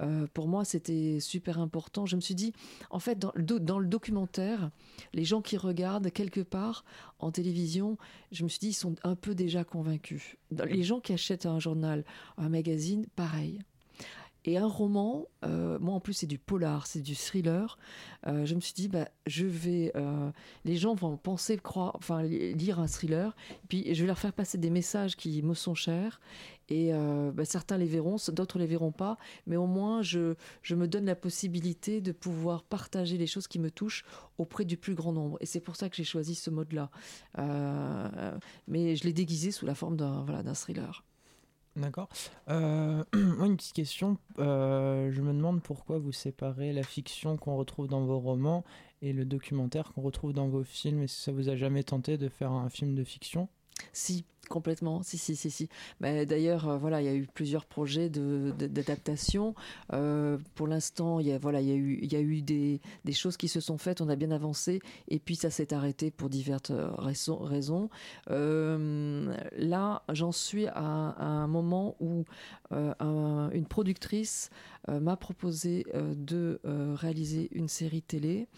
[0.00, 2.06] euh, pour moi, c'était super important.
[2.06, 2.52] Je me suis dit,
[2.90, 4.70] en fait, dans, dans, le documentaire,
[5.12, 6.84] les gens qui regardent quelque part
[7.20, 7.98] en télévision,
[8.32, 10.36] je me suis dit, ils sont un peu déjà convaincus.
[10.50, 12.04] Les gens qui achètent un journal,
[12.36, 13.60] un magazine, pareil.
[14.44, 17.78] Et un roman, euh, moi en plus c'est du polar, c'est du thriller.
[18.26, 20.30] Euh, je me suis dit, bah, je vais, euh,
[20.64, 23.36] les gens vont penser croire, enfin lire un thriller,
[23.68, 26.20] puis je vais leur faire passer des messages qui me sont chers.
[26.72, 26.92] Et
[27.34, 31.04] bah, certains les verront, d'autres les verront pas, mais au moins je, je me donne
[31.04, 34.04] la possibilité de pouvoir partager les choses qui me touchent
[34.38, 35.36] auprès du plus grand nombre.
[35.40, 36.90] Et c'est pour ça que j'ai choisi ce mode-là.
[38.68, 41.02] mais je l'ai déguisé sous la forme d'un voilà, d'un thriller.
[41.76, 42.08] D'accord.
[42.48, 44.18] Euh, une petite question.
[44.38, 48.64] Euh, je me demande pourquoi vous séparez la fiction qu'on retrouve dans vos romans
[49.02, 51.02] et le documentaire qu'on retrouve dans vos films.
[51.02, 53.48] Est-ce que ça vous a jamais tenté de faire un film de fiction?
[53.92, 55.02] Si, complètement.
[55.02, 55.68] Si, si, si, si.
[56.00, 59.54] Mais d'ailleurs, euh, voilà, il y a eu plusieurs projets d'adaptation.
[59.94, 62.80] Euh, pour l'instant, il y a, voilà, il y a eu, y a eu des,
[63.06, 64.02] des, choses qui se sont faites.
[64.02, 67.88] On a bien avancé, et puis ça s'est arrêté pour diverses euh, raisons.
[68.28, 72.24] là, j'en suis à, un moment où
[72.70, 74.50] une productrice
[74.88, 78.48] m'a proposé de réaliser une série télé.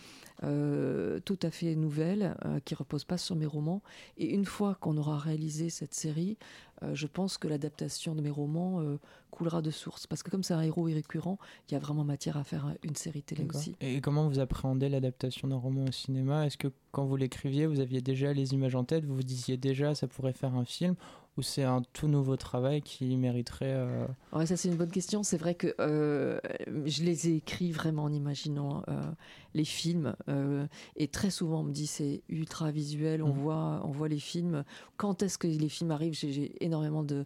[0.41, 3.83] tout à fait nouvelle, qui repose pas sur mes romans.
[4.17, 6.37] Et une fois qu'on aura réalisé cette série,
[6.83, 8.99] euh, je pense que l'adaptation de mes romans euh,
[9.33, 10.07] coulera de source.
[10.07, 12.95] Parce que comme c'est un héros récurrent, il y a vraiment matière à faire une
[12.95, 13.75] série télé aussi.
[13.81, 16.47] Et comment vous appréhendez l'adaptation d'un roman au cinéma?
[16.47, 19.05] Est-ce que quand vous l'écriviez, vous aviez déjà les images en tête?
[19.05, 20.95] Vous vous disiez déjà ça pourrait faire un film?
[21.37, 24.07] Ou c'est un tout nouveau travail qui mériterait euh...
[24.33, 25.23] ouais, ça c'est une bonne question.
[25.23, 26.39] C'est vrai que euh,
[26.85, 29.01] je les ai écrits vraiment en imaginant euh,
[29.55, 30.67] les films euh,
[30.97, 33.23] et très souvent on me dit c'est ultra visuel.
[33.23, 33.39] On mmh.
[33.39, 34.65] voit, on voit les films.
[34.97, 36.15] Quand est-ce que les films arrivent?
[36.15, 37.25] J'ai énormément de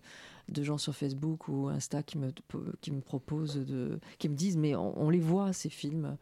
[0.48, 2.30] de gens sur Facebook ou Insta qui me,
[2.80, 6.16] qui me proposent, de, qui me disent mais on, on les voit ces films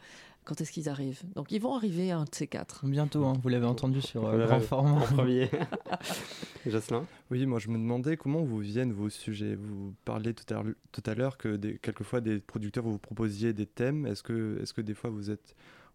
[0.44, 1.22] quand est-ce qu'ils arrivent?
[1.34, 2.86] Donc ils vont arriver un de ces quatre.
[2.86, 4.90] Bientôt, hein, vous l'avez entendu sur euh, grand format.
[4.92, 5.50] En premier.
[6.66, 7.06] Jocelyn?
[7.30, 9.54] Oui, moi je me demandais comment vous viennent vos sujets.
[9.54, 14.06] Vous parliez tout à l'heure que quelquefois des producteurs vous proposiez des thèmes.
[14.06, 15.54] Est-ce que, est -ce que des fois vous êtes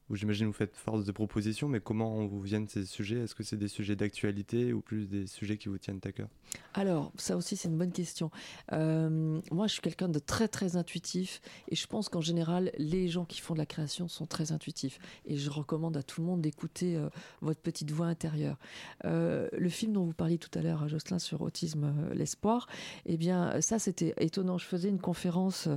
[0.09, 3.19] où j'imagine vous faites force de propositions, mais comment vous viennent ces sujets?
[3.19, 6.27] Est-ce que c'est des sujets d'actualité ou plus des sujets qui vous tiennent à cœur?
[6.73, 8.31] Alors, ça aussi, c'est une bonne question.
[8.71, 13.07] Euh, moi, je suis quelqu'un de très, très intuitif, et je pense qu'en général, les
[13.07, 14.99] gens qui font de la création sont très intuitifs.
[15.25, 17.09] Et je recommande à tout le monde d'écouter euh,
[17.41, 18.57] votre petite voix intérieure.
[19.05, 22.67] Euh, le film dont vous parliez tout à l'heure, Jocelyn, sur Autisme, l'espoir,
[23.05, 24.57] eh bien, ça, c'était étonnant.
[24.57, 25.67] Je faisais une conférence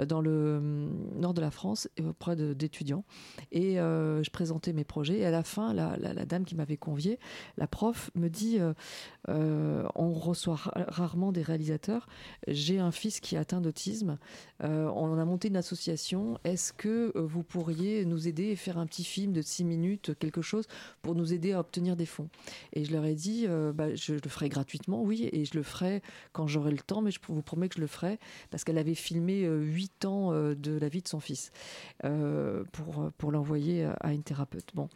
[0.00, 3.04] dans le nord de la France auprès d'étudiants,
[3.52, 5.18] et euh, je présentais mes projets.
[5.18, 7.18] Et à la fin, la, dame qui m'avait convié,
[7.56, 8.72] la prof, me dit euh,
[9.28, 12.06] euh, on reçoit rarement des réalisateurs.
[12.48, 14.18] J'ai un fils qui est atteint d'autisme.
[14.60, 16.38] On a monté une association.
[16.44, 20.42] Est-ce que vous pourriez nous aider et faire un petit film de 6 minutes, quelque
[20.42, 20.66] chose,
[21.02, 22.28] pour nous aider à obtenir des fonds?
[22.72, 26.02] Et je leur ai dit bah, je le ferai gratuitement, oui, et je le ferai
[26.32, 28.18] quand j'aurai le temps, mais je vous promets que je le ferai
[28.50, 31.50] parce qu'elle avait filmé 8 ans de la vie de son fils
[33.20, 33.63] pour l'envoyer
[34.00, 34.70] à une thérapeute.
[34.74, 34.88] Bon.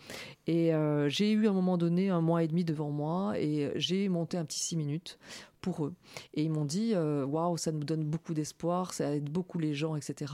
[0.46, 0.72] Et
[1.08, 4.36] j'ai eu à un moment donné un mois et demi devant moi et j'ai monté
[4.36, 5.18] un petit 6 minutes
[5.60, 5.94] pour eux.
[6.34, 9.96] Et ils m'ont dit waouh, ça nous donne beaucoup d'espoir, ça aide beaucoup les gens,
[9.96, 10.32] etc.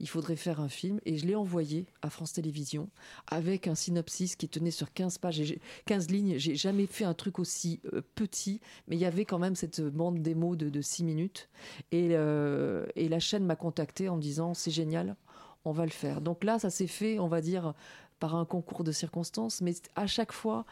[0.00, 1.00] Il faudrait faire un film.
[1.04, 2.88] Et je l'ai envoyé à France Télévisions
[3.26, 6.38] avec un synopsis qui tenait sur 15 pages, et 15 lignes.
[6.38, 9.80] J'ai jamais fait un truc aussi euh, petit, mais il y avait quand même cette
[9.80, 11.48] bande démo de, de 6 minutes.
[11.92, 15.16] Et, euh, et la chaîne m'a contacté en me disant c'est génial,
[15.64, 16.20] on va le faire.
[16.20, 17.74] Donc là, ça s'est fait, on va dire,
[18.20, 20.64] par un concours de circonstances, mais à chaque fois,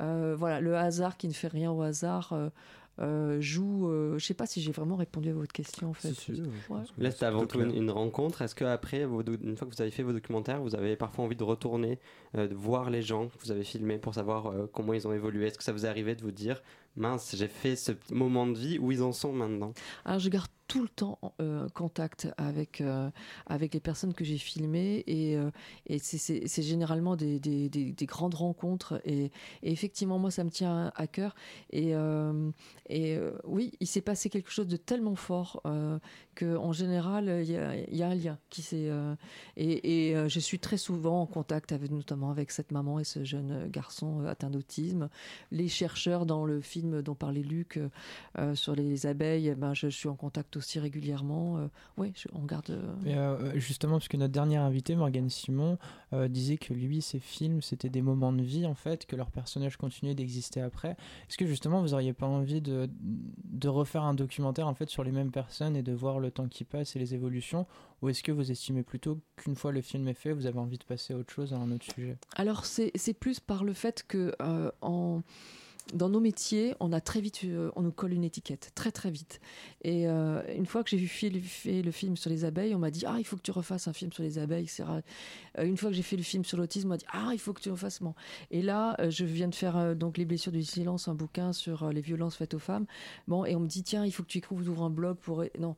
[0.00, 2.32] euh, voilà, le hasard qui ne fait rien au hasard.
[2.32, 2.50] Euh,
[3.00, 3.88] euh, joue.
[3.88, 6.12] Euh, je sais pas si j'ai vraiment répondu à votre question en fait.
[6.12, 6.80] Si, si, ouais.
[6.98, 8.42] Là, c'était avant tout une, une, rencontre.
[8.42, 11.36] Est-ce que après, une fois que vous avez fait vos documentaires, vous avez parfois envie
[11.36, 11.98] de retourner,
[12.36, 15.14] euh, de voir les gens que vous avez filmés pour savoir euh, comment ils ont
[15.14, 15.46] évolué?
[15.46, 16.62] Est-ce que ça vous est arrivé de vous dire,
[16.96, 19.72] mince, j'ai fait ce moment de vie où ils en sont maintenant.
[20.04, 23.10] Alors, je garde tout le temps euh, contact avec, euh,
[23.46, 25.50] avec les personnes que j'ai filmées et, euh,
[25.88, 29.32] et c'est généralement des, des, des, des, grandes rencontres et,
[29.64, 31.34] et, effectivement moi ça me tient à cœur
[31.70, 31.94] et,
[32.88, 35.60] et oui il s'est passé quelque chose de tellement fort
[36.40, 38.90] qu'en général il y a, un lien qui s'est
[39.56, 43.24] et, et je suis très souvent en contact avec notamment avec cette maman et ce
[43.24, 45.08] jeune garçon atteint d'autisme
[45.50, 47.78] les chercheurs dans le film dont parlait Luc
[48.54, 51.58] sur les abeilles ben, je, suis en contact aussi régulièrement.
[51.58, 52.70] Euh, oui, on garde.
[52.70, 52.94] Euh...
[53.04, 55.78] Et euh, justement, parce que notre dernière invitée, Morgane Simon,
[56.12, 59.30] euh, disait que lui, ses films, c'était des moments de vie, en fait, que leur
[59.30, 60.96] personnage continuait d'exister après.
[61.28, 65.04] Est-ce que justement, vous auriez pas envie de, de refaire un documentaire, en fait, sur
[65.04, 67.66] les mêmes personnes et de voir le temps qui passe et les évolutions?
[68.02, 70.78] Ou est-ce que vous estimez plutôt qu'une fois le film est fait, vous avez envie
[70.78, 72.16] de passer à autre chose, à un autre sujet?
[72.36, 75.22] Alors, c'est plus par le fait que euh, en
[75.94, 79.10] dans nos métiers, on a très vite, euh, on nous colle une étiquette, très très
[79.10, 79.40] vite.
[79.82, 82.90] Et euh, une fois que j'ai fait, fait le film sur les abeilles, on m'a
[82.90, 84.68] dit ah il faut que tu refasses un film sur les abeilles.
[84.80, 87.38] Euh, une fois que j'ai fait le film sur l'autisme, on m'a dit ah il
[87.38, 88.00] faut que tu refasses.
[88.00, 88.14] Bon.
[88.50, 92.00] Et là, je viens de faire donc les blessures du silence, un bouquin sur les
[92.00, 92.86] violences faites aux femmes.
[93.28, 95.44] Bon, et on me dit tiens il faut que tu écrives, ouvres un blog pour
[95.58, 95.76] non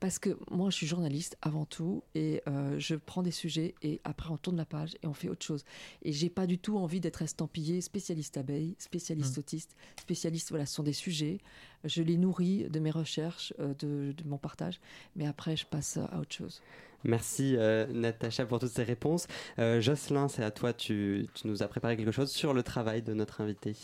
[0.00, 2.42] parce que moi je suis journaliste avant tout et
[2.78, 5.64] je prends des sujets et après on tourne la page et on fait autre chose
[6.02, 9.40] et j'ai pas du tout envie d'être estampillé spécialiste abeille spécialiste mmh.
[9.54, 11.38] Autiste spécialiste voilà ce sont des sujets
[11.84, 14.80] je les nourris de mes recherches euh, de, mon partage
[15.16, 16.60] mais après je passe à autre chose
[17.06, 19.26] Merci euh, Natacha pour toutes ces réponses.
[19.58, 23.12] Euh, Jocelyn, c'est à toi, tu nous as préparé quelque chose sur le travail de
[23.12, 23.76] notre invité.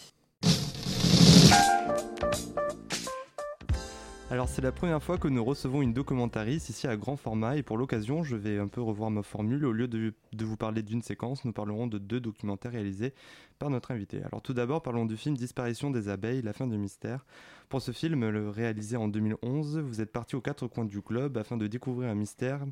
[4.31, 7.65] Alors c'est la première fois que nous recevons une documentariste ici à grand format et
[7.65, 9.65] pour l'occasion je vais un peu revoir ma formule.
[9.65, 10.15] Au lieu de,
[10.45, 13.13] vous parler d'une séquence, nous parlerons de deux documentaires réalisés
[13.59, 14.23] par notre invité.
[14.23, 17.27] Alors tout d'abord parlons du film Disparition des abeilles, la fin du mystère.
[17.69, 21.37] Pour ce film, le réalisé en 2011, vous êtes parti aux quatre coins du globe
[21.37, 22.65] afin de découvrir un mystère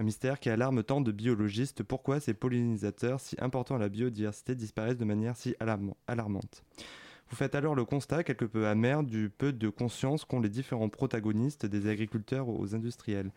[0.00, 1.82] un mystère qui alarme tant de biologistes.
[1.82, 6.62] Pourquoi ces pollinisateurs si importants à la biodiversité disparaissent de manière si alarmante?
[7.30, 10.88] Vous faites alors le constat quelque peu amer du peu de conscience qu'ont les différents
[10.88, 13.30] protagonistes des agriculteurs aux industriels.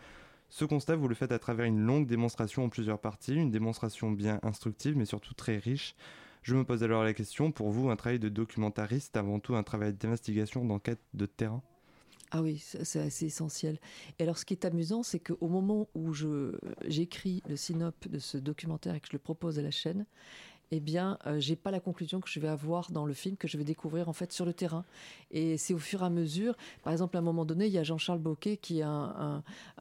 [0.49, 4.11] Ce constat, vous le faites à travers une longue démonstration en plusieurs parties, une démonstration
[4.11, 5.95] bien instructive mais surtout très riche.
[6.43, 9.63] Je me pose alors la question, pour vous, un travail de documentariste, avant tout un
[9.63, 11.61] travail d'investigation, d'enquête de terrain?
[12.31, 13.77] Ah oui, c'est assez essentiel.
[14.17, 16.13] Et alors, ce qui est amusant, c'est qu'au moment où
[16.87, 20.05] j'écris le synop de ce documentaire et que je le propose à la chaîne,
[20.71, 23.47] eh bien, euh, j'ai pas la conclusion que je vais avoir dans le film que
[23.47, 24.85] je vais découvrir en fait sur le terrain.
[25.29, 26.55] Et c'est au fur et à mesure.
[26.81, 28.85] Par exemple, à un moment donné, il y a Jean-Charles Boquet qui est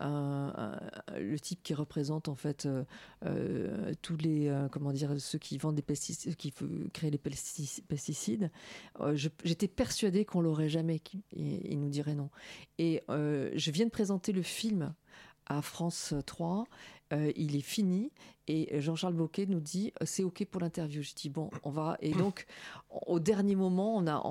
[0.01, 2.83] le type qui représente en fait euh,
[3.25, 6.53] euh, tous les comment dire ceux qui vendent des pesticides, qui
[6.93, 8.51] créent les pesticides.
[9.45, 11.01] J'étais persuadée qu'on l'aurait jamais.
[11.33, 12.31] Il nous dirait non.
[12.79, 14.93] Et je viens de présenter le film
[15.47, 16.65] à France 3
[17.13, 18.13] euh, il est fini
[18.47, 21.03] et Jean-Charles Boquet nous dit euh, c'est ok pour l'interview.
[21.03, 22.47] Je dis bon, on va et donc
[23.07, 24.23] au dernier moment, on a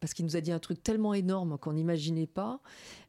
[0.00, 2.60] parce qu'il nous a dit un truc tellement énorme qu'on n'imaginait pas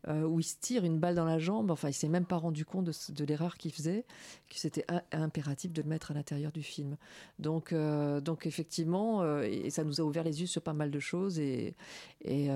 [0.07, 1.69] euh, où il se tire une balle dans la jambe.
[1.69, 4.05] Enfin, il s'est même pas rendu compte de, l'erreur qu'il faisait,
[4.49, 6.95] que c'était impératif de le mettre à l'intérieur du film.
[7.39, 11.39] Donc donc effectivement, et ça nous a ouvert les yeux sur pas mal de choses
[11.39, 11.75] et
[12.21, 12.49] et,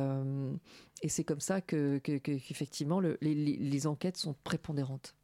[1.09, 5.15] c'est comme ça que qu'effectivement les, les enquêtes sont prépondérantes.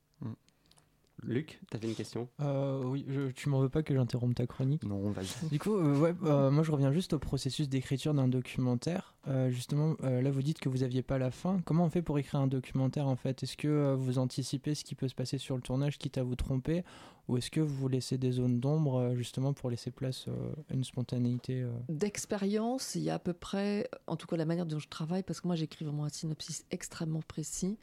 [1.23, 2.27] Luc, tu avais une question?
[2.39, 4.83] Euh, Oui, je, tu m'en veux pas que j'interrompe ta chronique?
[4.83, 5.49] Non, vas-y.
[5.49, 9.15] Du coup, euh, ouais, euh, moi je reviens juste au processus d'écriture d'un documentaire.
[9.49, 11.59] justement, là vous dites que vous aviez pas la fin.
[11.65, 13.43] Comment on fait pour écrire un documentaire en fait?
[13.43, 16.35] Est-ce que vous anticipez ce qui peut se passer sur le tournage, quitte à vous
[16.35, 16.83] tromper?
[17.29, 20.25] Ou est-ce que vous laissez des zones d'ombre justement pour laisser place
[20.69, 24.65] à une spontanéité D'expérience, il y a à peu près, en tout cas la manière
[24.65, 27.77] dont je travaille, parce que moi j'écris vraiment un synopsis extrêmement précis.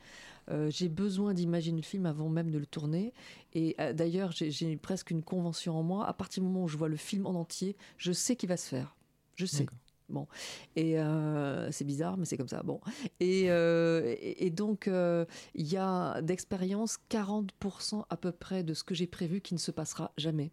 [0.51, 3.13] Euh, j'ai besoin d'imaginer le film avant même de le tourner.
[3.55, 6.07] Et euh, d'ailleurs, j'ai presque une convention en moi.
[6.07, 8.57] À partir du moment où je vois le film en entier, je sais qu'il va
[8.57, 8.97] se faire.
[9.35, 9.67] Je sais.
[10.09, 10.29] Bon,
[10.77, 12.62] et euh, c'est bizarre, mais c'est comme ça.
[12.62, 12.81] Bon,
[13.21, 19.07] et, et, donc il y a d'expérience 40% à peu près de ce que j'ai
[19.07, 20.53] prévu qui ne se passera jamais.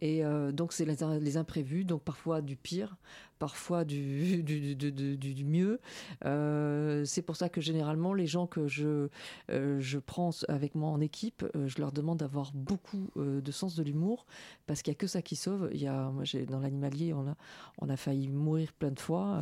[0.00, 2.96] Et donc c'est les, les, imprévus, donc parfois du pire,
[3.38, 5.80] parfois du, du, du, mieux.
[6.24, 9.08] Euh, c'est pour ça que généralement, les gens que je,
[9.50, 13.74] euh, je prends avec moi en équipe, euh, je leur demande d'avoir beaucoup de sens
[13.76, 14.26] de l'humour,
[14.66, 15.70] parce qu'il n'y a que ça qui sauve.
[15.72, 17.36] Il y a, moi, dans l'animalier, on a,
[17.78, 19.40] on a failli mourir plein de fois,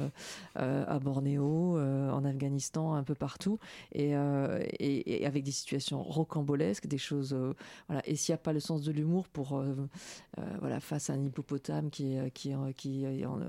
[0.54, 3.58] à Bornéo, en Afghanistan, un peu partout,
[3.92, 4.12] et,
[4.78, 7.36] et, avec des situations rocambolesques, des choses...
[7.88, 8.02] voilà.
[8.06, 9.62] Et s'il n'y a pas le sens de l'humour pour...
[10.60, 13.06] voilà, face à un hippopotame qui, qui, qui,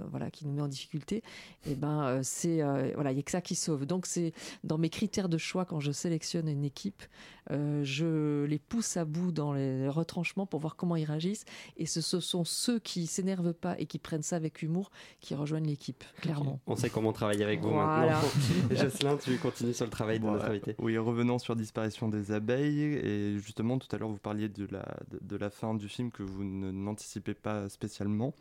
[0.10, 3.20] voilà, qui nous met en difficulté, et eh ben euh, c'est euh, voilà, il y
[3.20, 3.86] a que ça qui sauve.
[3.86, 7.04] Donc c'est dans mes critères de choix quand je sélectionne une équipe,
[7.52, 11.46] euh, je les pousse à bout dans les retranchements pour voir comment ils réagissent.
[11.78, 15.68] Et ce, sont ceux qui s'énervent pas et qui prennent ça avec humour qui rejoignent
[15.68, 16.60] l'équipe, clairement.
[16.68, 18.20] On sait comment travailler avec vous maintenant.
[18.72, 20.76] Jocelyn, tu continues sur le travail de notre invité.
[20.80, 22.84] Oui, revenons sur Disparition des abeilles.
[22.84, 24.86] Et justement, tout à l'heure, vous parliez de la,
[25.22, 28.34] de, la fin du film que vous n'anticipez pas spécialement.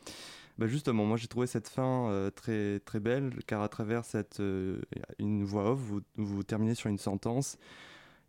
[0.59, 4.41] Bah justement, moi j'ai trouvé cette fin euh, très, très belle, car à travers cette,
[4.41, 4.81] euh,
[5.19, 7.59] une voix off, vous, vous terminez sur une sentence.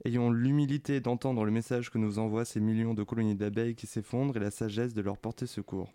[0.03, 4.35] Ayons l'humilité d'entendre le message que nous envoient ces millions de colonies d'abeilles qui s'effondrent
[4.35, 5.89] et la sagesse de leur porter secours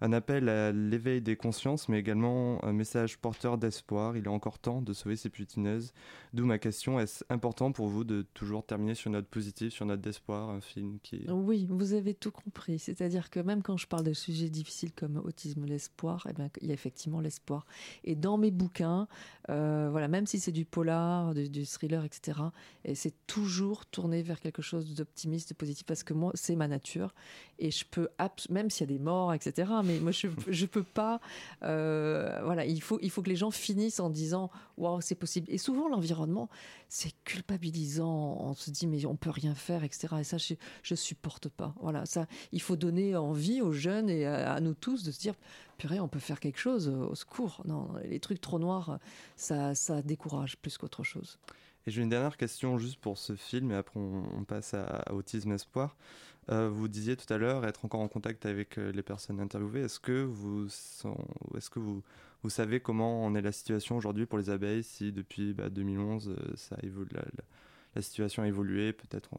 [0.00, 4.16] un appel à l'éveil des consciences, mais également un message porteur d'espoir.
[4.16, 5.92] Il est encore temps de sauver ces putineuses.
[6.32, 10.00] D'où ma question est-ce important pour vous de toujours terminer sur note positive, sur note
[10.00, 11.24] d'espoir, un film qui.
[11.28, 12.78] Oui, vous avez tout compris.
[12.78, 16.68] C'est-à-dire que même quand je parle de sujets difficiles comme autisme, l'espoir, eh bien, il
[16.68, 17.66] y a effectivement l'espoir.
[18.04, 19.08] Et dans mes bouquins,
[19.50, 22.38] euh, voilà, même si c'est du polar, du, thriller, etc.,
[22.84, 26.68] et c'est toujours tourné vers quelque chose d'optimiste, de positif, parce que moi, c'est ma
[26.68, 27.14] nature.
[27.58, 28.08] Et je peux,
[28.50, 31.20] même s'il y a des morts, etc., mais moi, je ne peux pas.
[31.62, 35.46] Euh, voilà, il faut, il faut que les gens finissent en disant Waouh, c'est possible.
[35.50, 36.48] Et souvent, l'environnement,
[36.88, 38.36] c'est culpabilisant.
[38.40, 40.08] On se dit Mais on peut rien faire, etc.
[40.20, 40.54] Et ça, je
[40.90, 41.74] ne supporte pas.
[41.80, 45.34] Voilà, ça, il faut donner envie aux jeunes et à, nous tous de se dire
[45.78, 47.62] Purée, on peut faire quelque chose, au secours.
[47.64, 48.98] Non, les trucs trop noirs,
[49.36, 51.38] ça, ça décourage plus qu'autre chose.
[51.86, 55.52] Et j'ai une dernière question juste pour ce film, et après on, passe à Autisme
[55.52, 55.96] Espoir.
[56.50, 59.82] Euh, vous disiez tout à l'heure être encore en contact avec euh, les personnes interviewées.
[59.82, 60.66] Est-ce que vous,
[61.56, 62.02] est-ce que vous,
[62.42, 66.34] vous savez comment en est la situation aujourd'hui pour les abeilles Si depuis 2011, bah,
[66.38, 67.10] euh, ça évolue,
[67.94, 69.30] la situation a évolué, peut-être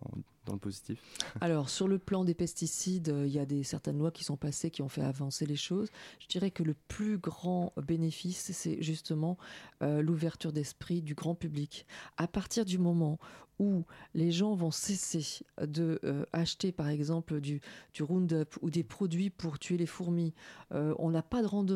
[0.46, 1.02] dans le positif?
[1.42, 4.70] Alors, sur le plan des pesticides, il y a des, certaines lois qui sont passées
[4.70, 5.90] qui ont fait avancer les choses.
[6.20, 9.38] Je dirais que le plus grand bénéfice, c'est justement
[9.82, 11.86] l'ouverture d'esprit du grand public.
[12.18, 13.20] À partir du moment
[13.60, 17.62] où les gens vont cesser de euh, acheter par exemple du,
[17.94, 20.34] du Roundup ou des produits pour tuer les fourmis,
[20.74, 21.70] euh, on n'a pas de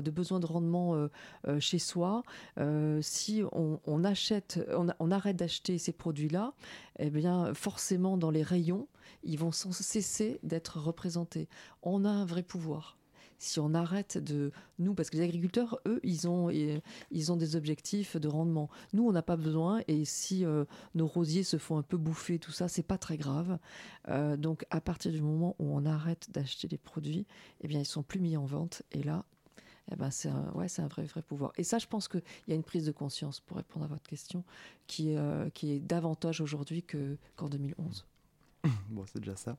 [0.00, 1.08] de besoin de rendement
[1.58, 2.22] chez soi.
[3.00, 6.52] si on, arrête d'acheter ces produits-là,
[6.98, 8.86] eh bien forcément dans les rayons,
[9.22, 11.48] ils vont cesser d'être représentés.
[11.82, 12.96] On a un vrai pouvoir
[13.38, 17.56] si on arrête de nous, parce que les agriculteurs, eux, ils ont, ils ont des
[17.56, 18.68] objectifs de rendement.
[18.92, 20.64] Nous, on n'a pas besoin, et si euh,
[20.94, 23.58] nos rosiers se font un peu bouffer, tout ça, c'est pas très grave.
[24.08, 27.26] Euh, donc, à partir du moment où on arrête d'acheter les produits,
[27.60, 29.24] eh bien, ils sont plus mis en vente, et là,
[29.92, 31.52] eh ben c'est un, ouais, un vrai, vrai pouvoir.
[31.56, 34.08] Et ça, je pense qu'il y a une prise de conscience, pour répondre à votre
[34.08, 34.44] question,
[34.86, 38.06] qui, euh, qui est davantage aujourd'hui que, qu'en 2011.
[38.88, 39.58] Bon, c'est déjà ça.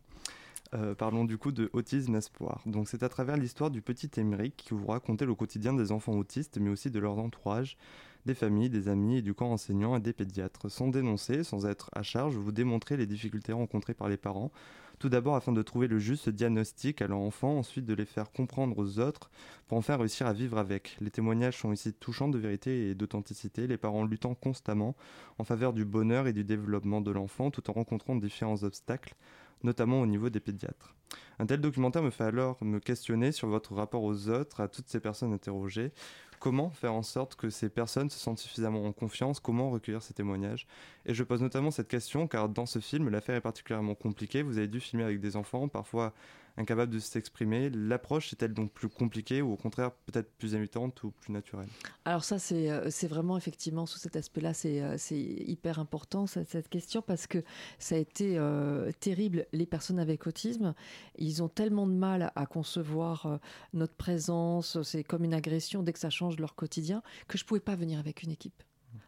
[0.74, 2.62] Euh, parlons du coup de Autisme Espoir.
[2.66, 6.14] Donc c'est à travers l'histoire du petit Émeric que vous racontez le quotidien des enfants
[6.14, 7.78] autistes, mais aussi de leur entourage,
[8.26, 10.70] des familles, des amis et du corps enseignant et des pédiatres.
[10.72, 14.52] Sans dénoncer, sans être à charge, vous démontrez les difficultés rencontrées par les parents.
[14.98, 18.32] Tout d'abord afin de trouver le juste diagnostic à leur enfant, ensuite de les faire
[18.32, 19.30] comprendre aux autres
[19.68, 20.98] pour enfin réussir à vivre avec.
[21.02, 24.96] Les témoignages sont ici touchants de vérité et d'authenticité, les parents luttant constamment
[25.38, 29.16] en faveur du bonheur et du développement de l'enfant tout en rencontrant différents obstacles
[29.64, 30.96] notamment au niveau des pédiatres.
[31.40, 34.88] Un tel documentaire me fait alors me questionner sur votre rapport aux autres, à toutes
[34.88, 35.92] ces personnes interrogées.
[36.40, 39.40] Comment faire en sorte que ces personnes se sentent suffisamment en confiance?
[39.40, 40.68] Comment recueillir ces témoignages?
[41.06, 44.44] Et je pose notamment cette question car dans ce film, l'affaire est particulièrement compliquée.
[44.44, 46.14] Vous avez dû filmer avec des enfants, parfois
[46.58, 47.70] incapable de s'exprimer.
[47.70, 51.68] L'approche est-elle donc plus compliquée ou au contraire peut-être plus invitante ou plus naturelle?
[52.06, 56.70] Alors ça, c'est, euh, c'est vraiment effectivement sous cet aspect-là, c'est, euh, hyper important cette,
[56.70, 57.44] question parce que
[57.80, 59.46] ça a été euh, terrible.
[59.54, 60.74] Les personnes avec autisme,
[61.18, 63.40] ils ont tellement de mal à concevoir
[63.74, 67.48] notre présence, c'est comme une agression dès que ça change leur quotidien, que je ne
[67.48, 68.64] pouvais pas venir avec une équipe.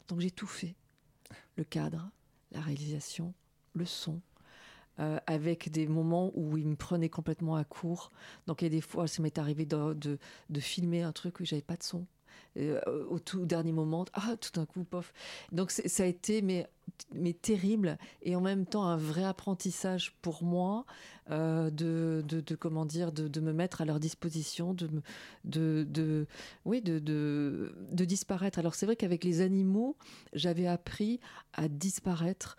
[0.07, 0.75] Donc j'ai tout fait.
[1.55, 2.09] Le cadre,
[2.51, 3.33] la réalisation,
[3.73, 4.21] le son,
[4.99, 8.11] euh, avec des moments où il me prenait complètement à court.
[8.47, 11.45] Donc il y a des fois, ça m'est arrivé de, de, filmer un truc où
[11.45, 12.05] j'avais pas de son.
[12.57, 12.79] Euh,
[13.09, 15.13] au tout dernier moment, ah, tout d'un coup, pof.
[15.51, 16.67] Donc ça a été mais,
[17.13, 20.85] mais terrible et en même temps un vrai apprentissage pour moi
[21.29, 24.89] euh, de, de, comment dire, de, de, me mettre à leur disposition, de,
[25.43, 26.25] de, de
[26.65, 28.57] oui, de, de, de disparaître.
[28.57, 29.95] Alors c'est vrai qu'avec les animaux,
[30.33, 31.19] j'avais appris
[31.53, 32.57] à disparaître,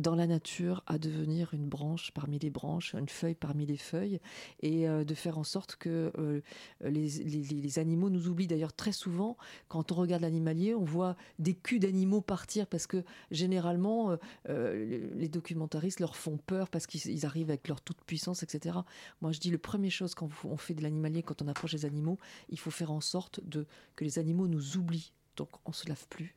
[0.00, 4.20] dans la nature à devenir une branche parmi les branches, une feuille parmi les feuilles,
[4.60, 6.40] et euh, de faire en sorte que euh,
[6.82, 8.46] les, animaux nous oublient.
[8.46, 9.36] D'ailleurs, très souvent,
[9.68, 14.16] quand on regarde l'animalier, on voit des culs d'animaux partir parce que généralement,
[14.48, 18.78] euh, les documentaristes leur font peur parce qu'ils arrivent avec leur toute puissance, etc.
[19.20, 21.84] Moi, je dis, le première chose quand on fait de l'animalier, quand on approche des
[21.84, 23.40] animaux, il faut faire en sorte
[23.96, 25.12] que les animaux nous oublient.
[25.36, 26.34] Donc, on se lave plus,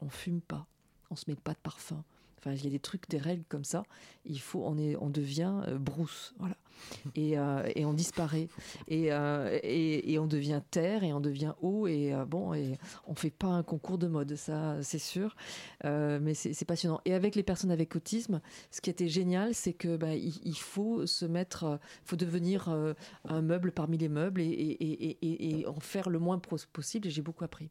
[0.00, 0.66] on fume pas,
[1.10, 2.04] on se met pas de parfum
[2.46, 3.84] Il y a des trucs, des règles comme ça.
[4.24, 6.56] Il faut, on est, on devient euh, brousse, voilà.
[7.14, 8.48] Et, euh, et, on disparaît.
[8.88, 11.86] Et, euh, et, et, on devient terre et on devient eau.
[11.86, 15.36] Et bon, et on fait pas un concours de mode, ça, c'est sûr.
[15.84, 17.00] mais c'est passionnant.
[17.04, 18.40] Et avec les personnes avec autisme,
[18.70, 22.74] ce qui était génial, c'est que bah, il, faut se mettre, faut devenir
[23.24, 26.40] un meuble parmi les meubles et, et en faire le moins
[26.72, 27.06] possible.
[27.06, 27.70] Et j'ai beaucoup appris.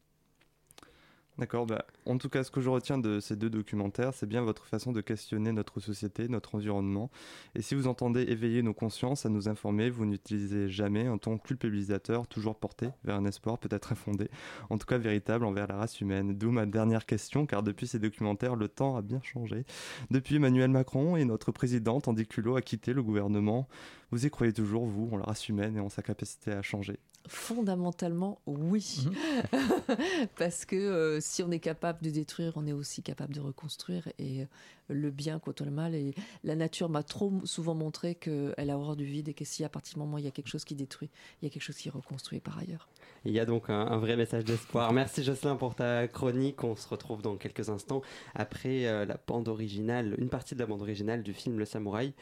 [1.42, 4.42] D'accord, bah, en tout cas, ce que je retiens de ces deux documentaires, c'est bien
[4.42, 7.10] votre façon de questionner notre société, notre environnement.
[7.56, 11.38] Et si vous entendez éveiller nos consciences à nous informer, vous n'utilisez jamais un ton
[11.38, 14.30] culpabilisateur, toujours porté vers un espoir peut-être infondé,
[14.70, 16.38] en tout cas véritable envers la race humaine.
[16.38, 19.64] D'où ma dernière question, car depuis ces documentaires, le temps a bien changé.
[20.12, 23.66] Depuis Emmanuel Macron et notre président, Tandis Culot a quitté le gouvernement,
[24.12, 27.00] vous y croyez toujours, vous, en la race humaine et en sa capacité à changer?
[27.28, 29.06] Fondamentalement, oui.
[29.06, 29.96] Mhm.
[30.36, 34.08] Parce que euh, si on est capable de détruire, on est aussi capable de reconstruire.
[34.18, 34.46] Et euh,
[34.88, 35.94] le bien contre le mal.
[35.94, 36.14] Et
[36.44, 39.68] la nature m'a trop souvent montré qu'elle a horreur du vide et que si à
[39.68, 41.10] partir du moment où il y a quelque chose qui détruit,
[41.40, 42.88] il y a quelque chose qui reconstruit par ailleurs.
[43.24, 44.92] Il y a donc un, vrai message d'espoir.
[44.92, 46.62] Merci Jocelyn pour ta chronique.
[46.64, 48.02] On se retrouve dans quelques instants
[48.34, 52.14] après euh, la bande originale, une partie de la bande originale du film Le Samouraï,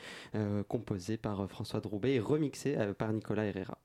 [0.69, 3.79] composée par François Droubet et remixée par Nicolas Herrera.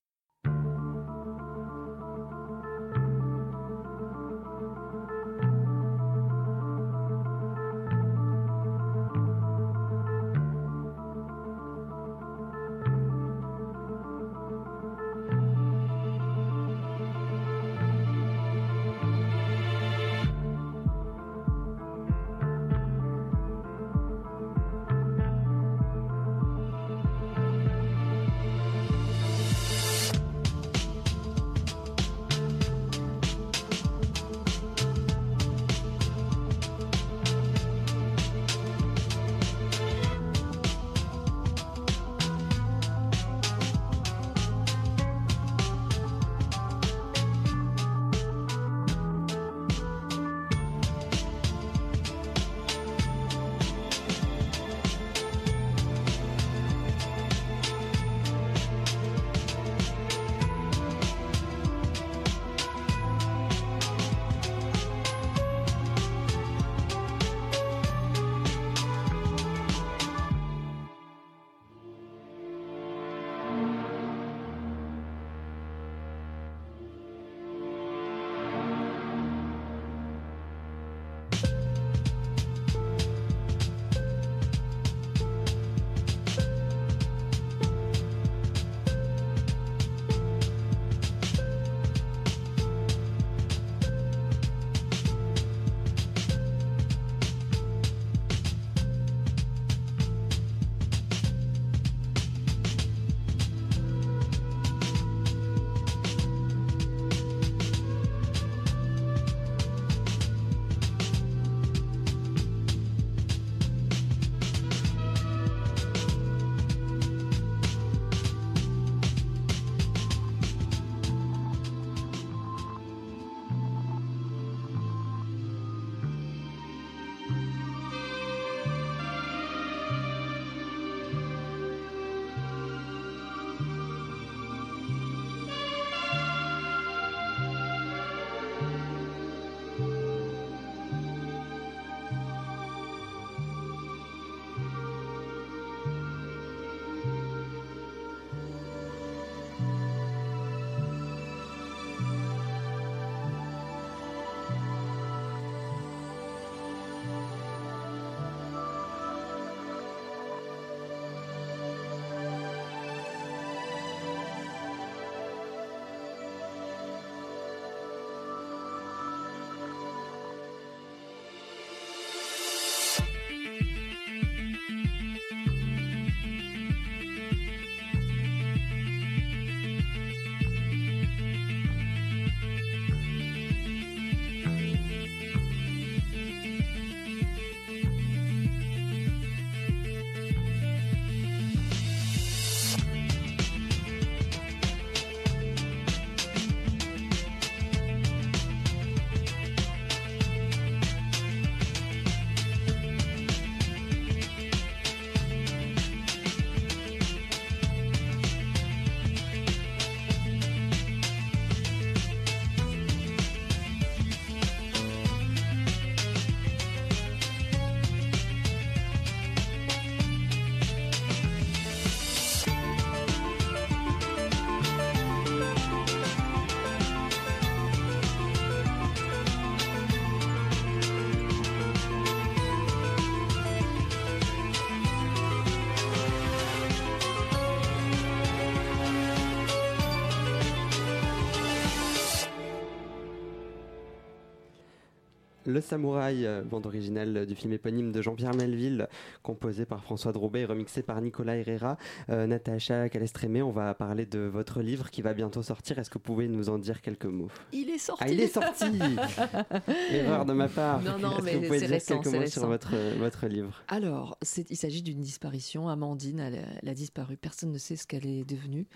[245.56, 248.88] Le Samouraï, euh, bande originale du film éponyme de Jean-Pierre Melville,
[249.22, 251.78] composé par François Droubet et remixé par Nicolas Herrera.
[252.10, 255.78] Euh, Natacha Calestrémé, on va parler de votre livre qui va bientôt sortir.
[255.78, 257.30] Est-ce que vous pouvez nous en dire quelques mots?
[257.54, 258.66] Il est sorti Ah, il est sorti
[259.92, 260.82] Erreur de ma part.
[260.82, 262.48] Non, non, Est-ce que mais vous pouvez dire récent, quelques mots sur récent.
[262.48, 263.62] votre, votre livre?
[263.68, 264.18] Alors,
[264.50, 265.70] il s'agit d'une disparition.
[265.70, 267.16] Amandine, elle a disparu.
[267.16, 268.66] Personne ne sait ce qu'elle est devenue.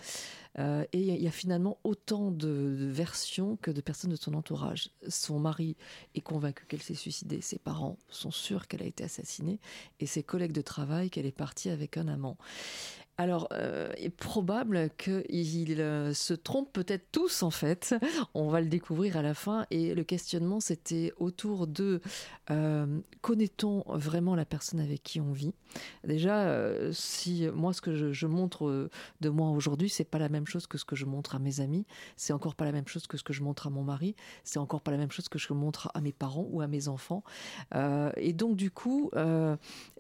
[0.59, 4.35] Euh, et il y a finalement autant de, de versions que de personnes de son
[4.35, 4.91] entourage.
[5.09, 5.77] Son mari
[6.15, 7.41] est convaincu qu'elle s'est suicidée.
[7.41, 9.61] Ses parents sont sûrs qu'elle a été assassinée.
[10.01, 12.37] Et ses collègues de travail qu'elle est partie avec un amant.
[13.21, 17.95] Alors, euh, il est probable qu'ils euh, se trompent peut-être tous, en fait.
[18.35, 19.67] On va le découvrir à la fin.
[19.71, 22.01] Et le questionnement, c'était autour de
[22.51, 22.87] euh,
[23.21, 25.53] connaît-on vraiment la personne avec qui on vit?
[26.03, 28.89] Déjà, euh, si moi, ce que je, je montre
[29.21, 31.61] de moi aujourd'hui, c'est pas la même chose que ce que je montre à mes
[31.61, 31.85] amis.
[32.17, 34.17] C'est encore pas la même chose que ce que je montre à mon mari.
[34.45, 36.89] C'est encore pas la même chose que je montre à mes parents ou à mes
[36.89, 37.23] enfants.
[38.17, 39.11] Et donc, du coup,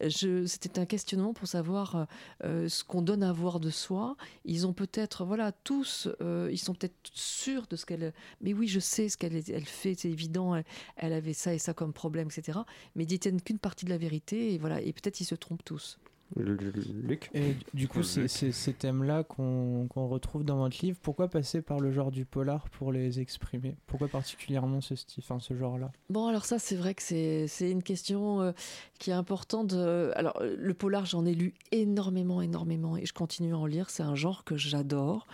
[0.08, 2.06] c'était un questionnement pour savoir
[2.42, 4.16] ce qu'on donne à voir de soi.
[4.44, 8.12] Ils ont peut-être, voilà, tous, euh, ils sont peut-être sûrs de ce qu'elle.
[8.40, 10.54] Mais oui, je sais ce qu'elle elle fait, c'est évident.
[10.96, 12.60] Elle, avait ça et ça comme problème, etc.
[12.94, 14.80] Mais ils détiennent qu'une partie de la vérité, et voilà.
[14.80, 15.98] Et peut-être ils se trompent tous.
[16.36, 20.98] Luc Et du coup, c'est c'est ces thèmes-là qu'on qu'on retrouve dans votre livre.
[21.02, 23.76] Pourquoi passer par le genre du polar pour les exprimer?
[23.86, 25.90] Pourquoi particulièrement ce style, enfin, ce genre-là?
[26.08, 28.52] Bon, alors ça, c'est vrai que c'est c'est une question euh,
[28.98, 29.72] qui est importante.
[29.72, 33.66] euh, Alors, euh, le polar, j'en ai lu énormément, énormément, et je continue à en
[33.66, 33.90] lire.
[33.90, 35.26] C'est un genre que j'adore.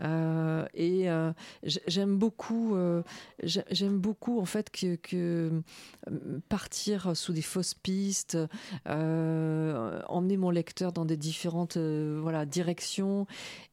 [0.00, 1.32] Euh, et euh,
[1.64, 3.02] j'aime beaucoup, euh,
[3.42, 5.62] j'ai- j'aime beaucoup, en fait, que, que,
[6.48, 8.38] partir sous des fausses pistes,
[10.08, 13.26] emmener mon lecteur dans des différentes voilà, directions.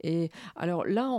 [0.03, 1.09] Et alors là,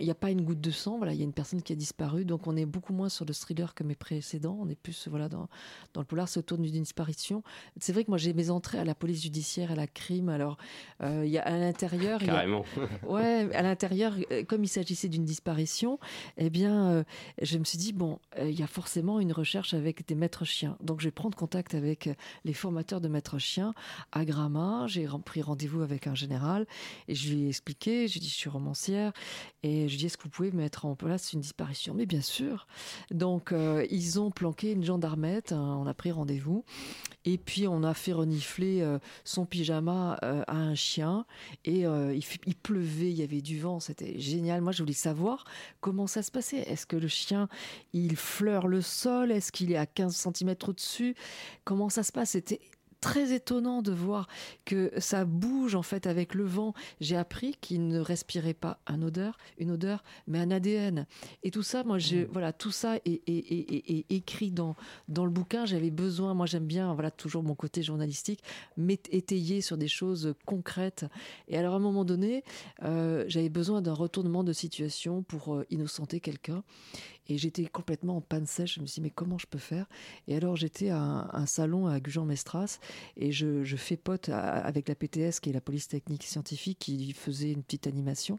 [0.00, 0.98] il n'y a pas une goutte de sang.
[0.98, 3.24] Voilà, il y a une personne qui a disparu, donc on est beaucoup moins sur
[3.24, 4.58] le thriller que mes précédents.
[4.60, 5.48] On est plus voilà dans,
[5.94, 7.42] dans le polar, c'est autour d'une disparition.
[7.78, 10.28] C'est vrai que moi j'ai mes entrées à la police judiciaire, à la crime.
[10.28, 10.56] Alors
[11.02, 12.64] euh, il y a à l'intérieur, y a- Carrément.
[13.06, 14.14] Ouais, à l'intérieur,
[14.50, 16.00] comme il s'agissait d'une disparition,
[16.36, 17.04] eh bien, euh,
[17.40, 20.44] je me suis dit, bon, euh, il y a forcément une recherche avec des maîtres
[20.44, 20.76] chiens.
[20.82, 23.74] Donc, je vais prendre contact avec euh, les formateurs de maîtres chiens
[24.10, 24.86] à Gramma.
[24.88, 26.66] J'ai pris rendez-vous avec un général
[27.06, 29.12] et je lui ai expliqué, je lui ai dit, je suis romancière
[29.62, 31.94] et je lui ai dit, est-ce que vous pouvez mettre en place une disparition?
[31.94, 32.66] Mais bien sûr.
[33.12, 33.54] Donc,
[33.88, 36.64] ils ont planqué une gendarmette, hein, on a pris rendez-vous
[37.24, 38.84] et puis on a fait renifler
[39.22, 41.24] son pyjama à un chien
[41.64, 44.39] et il, il pleuvait, il y avait du vent, c'était génial.
[44.40, 45.44] Moi, je voulais savoir
[45.80, 46.58] comment ça se passait.
[46.58, 47.48] Est-ce que le chien,
[47.92, 49.30] il fleure le sol?
[49.30, 51.14] Est-ce qu'il est à 15 cm au-dessus?
[51.64, 52.30] Comment ça se passe?
[52.30, 52.60] C'était
[53.00, 54.28] très étonnant de voir
[54.64, 56.74] que ça bouge en fait avec le vent.
[57.00, 61.06] J'ai appris qu'il ne respirait pas un odeur, une odeur, mais un ADN.
[61.42, 64.76] Et tout ça, moi, je, voilà, tout ça est, est- est- est- est écrit dans
[65.08, 65.66] dans le bouquin.
[65.66, 68.42] J'avais besoin, moi, j'aime bien, voilà, toujours mon côté journalistique,
[68.76, 71.04] m'étayer sur des choses concrètes.
[71.48, 72.44] Et alors, à un moment donné,
[72.82, 76.62] euh, j'avais besoin d'un retournement de situation pour euh, innocenter quelqu'un.
[77.30, 78.74] Et j'étais complètement en panne sèche.
[78.74, 79.86] Je me suis dit, mais comment je peux faire?
[80.26, 82.78] Et alors, j'étais à un, un salon à Gujan-Mestras
[83.16, 86.78] et je, je fais pote à- avec la PTS, qui est la police technique scientifique,
[86.80, 88.38] qui faisait une petite animation.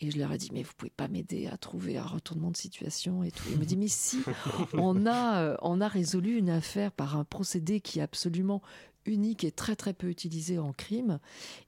[0.00, 2.56] Et je leur ai dit, mais vous pouvez pas m'aider à trouver un retournement de
[2.56, 3.44] situation et tout.
[3.52, 4.18] Il me dit, mais si,
[4.74, 8.60] on a, euh, on a résolu une affaire par un procédé qui est absolument
[9.06, 11.18] unique et très très peu utilisé en crime.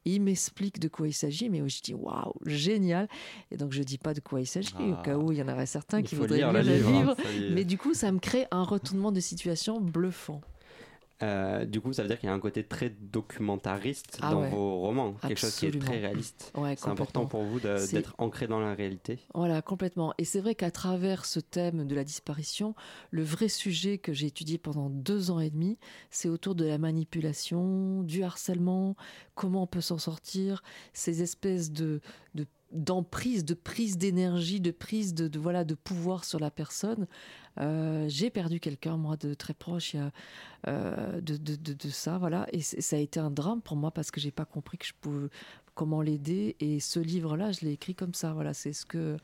[0.04, 3.08] Et il m'explique de quoi il s'agit, mais je dis waouh, génial.
[3.50, 5.02] Et donc je dis pas de quoi il s'agit, au Ah.
[5.04, 7.50] cas où il y en aurait certains qui voudraient lire le livre, hein.
[7.52, 10.40] Mais du coup, ça me crée un retournement de situation bluffant.
[11.22, 14.42] Euh, du coup, ça veut dire qu'il y a un côté très documentariste Ah dans
[14.42, 14.50] ouais.
[14.50, 16.52] vos romans, quelque chose qui est très réaliste.
[16.56, 19.18] Ouais, C'est important pour vous d'être ancré dans la réalité.
[19.34, 20.12] Voilà, complètement.
[20.18, 22.74] Et c'est vrai qu'à travers ce thème de la disparition,
[23.10, 25.78] le vrai sujet que j'ai étudié pendant deux ans et demi,
[26.10, 28.96] c'est autour de la manipulation, du harcèlement,
[29.34, 30.62] comment on peut s'en sortir,
[30.92, 32.00] ces espèces de,
[32.34, 37.06] de d'emprise, de prise d'énergie, de prise de, voilà de pouvoir sur la personne.
[37.58, 39.96] Euh, j'ai perdu quelqu'un moi de très proche
[40.66, 42.46] euh, de, de, de, ça voilà.
[42.52, 44.92] Et ça a été un drame pour moi parce que j'ai pas compris que je
[45.00, 45.28] pouvais
[45.74, 46.56] comment l'aider.
[46.60, 48.52] Et ce livre là je l'ai écrit comme ça voilà.
[48.52, 49.16] C'est ce que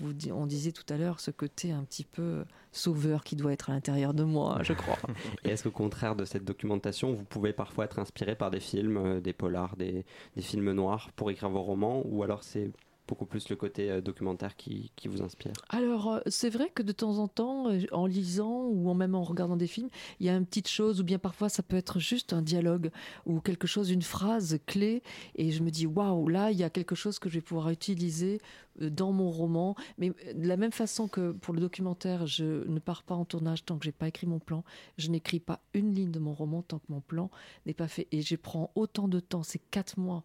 [0.00, 3.70] vous on disait tout à l'heure ce côté un petit peu sauveur qui doit être
[3.70, 4.98] à l'intérieur de moi je crois.
[5.44, 8.96] Et est-ce qu'au contraire de cette documentation, vous pouvez parfois être inspiré par des films,
[8.96, 10.04] euh, des polars, des,
[10.36, 12.70] des films noirs pour écrire vos romans Ou alors c'est
[13.06, 16.92] beaucoup plus le côté euh, documentaire qui, vous inspire Alors, euh, c'est vrai que de
[16.92, 19.90] temps en temps, euh, en lisant ou en même en regardant des films,
[20.20, 22.90] il y a une petite chose, ou bien parfois ça peut être juste un dialogue
[23.26, 25.02] ou quelque chose, une phrase clé,
[25.36, 27.70] et je me dis, waouh, là, il y a quelque chose que je vais pouvoir
[27.70, 28.40] utiliser
[28.80, 29.76] dans mon roman.
[29.98, 33.64] Mais de la même façon que pour le documentaire, je ne pars pas en tournage
[33.64, 34.64] tant que j'ai pas écrit mon plan,
[34.98, 37.30] je n'écris pas une ligne de mon roman tant que mon plan
[37.66, 38.08] n'est pas fait.
[38.12, 40.24] Et je prends autant de temps, c'est quatre mois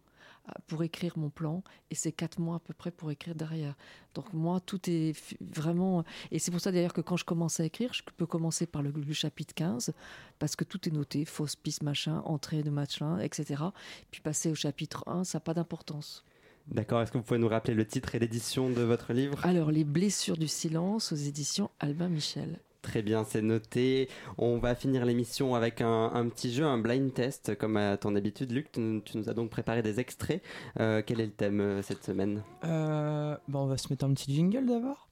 [0.67, 3.75] pour écrire mon plan et c'est quatre mois à peu près pour écrire derrière.
[4.15, 6.03] Donc moi, tout est vraiment...
[6.31, 8.81] Et c'est pour ça d'ailleurs que quand je commence à écrire, je peux commencer par
[8.81, 9.93] le, chapitre 15
[10.39, 13.63] parce que tout est noté, fausse piste, machin, entrée de machin, etc.
[14.11, 16.23] Puis passer au chapitre 1, ça n'a pas d'importance.
[16.67, 19.43] D'accord, est-ce que vous pouvez nous rappeler le titre et l'édition de votre livre?
[19.43, 22.59] Alors, Les blessures du silence aux éditions Albin Michel.
[22.81, 24.07] Très bien, c'est noté.
[24.37, 28.51] On va finir l'émission avec un, petit jeu, un blind test, comme à ton habitude,
[28.51, 28.71] Luc.
[28.71, 30.41] Tu, nous as donc préparé des extraits.
[30.79, 32.41] Euh, quel est le thème euh, cette semaine?
[32.63, 35.08] Euh, bon, On va se mettre un petit jingle d'abord.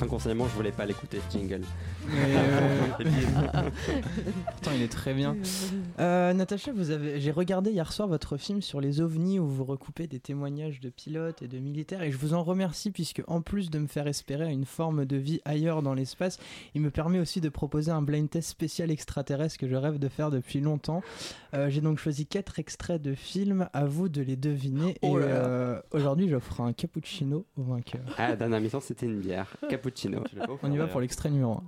[0.00, 1.62] Inconsciemment, je voulais pas l'écouter ce jingle.
[2.10, 2.88] Euh,
[4.52, 5.36] Pourtant, il est très bien.
[5.98, 7.20] Euh, Natacha, vous avez...
[7.20, 10.88] j'ai regardé hier soir votre film sur les ovnis où vous recoupez des témoignages de
[10.88, 14.06] pilotes et de militaires et je vous en remercie puisque en plus de me faire
[14.06, 16.38] espérer une forme de vie ailleurs dans l'espace,
[16.74, 20.08] il me permet aussi de proposer un blind test spécial extraterrestre que je rêve de
[20.08, 21.02] faire depuis longtemps.
[21.54, 25.24] Euh, j'ai donc choisi quatre extraits de films, à vous de les deviner oh et
[25.90, 28.02] aujourd'hui j'offre un cappuccino au vainqueur.
[28.16, 29.87] Ah, dernière mission c'était une bière, cappuccino.
[30.62, 31.62] On y va pour l'extrait numéro 1.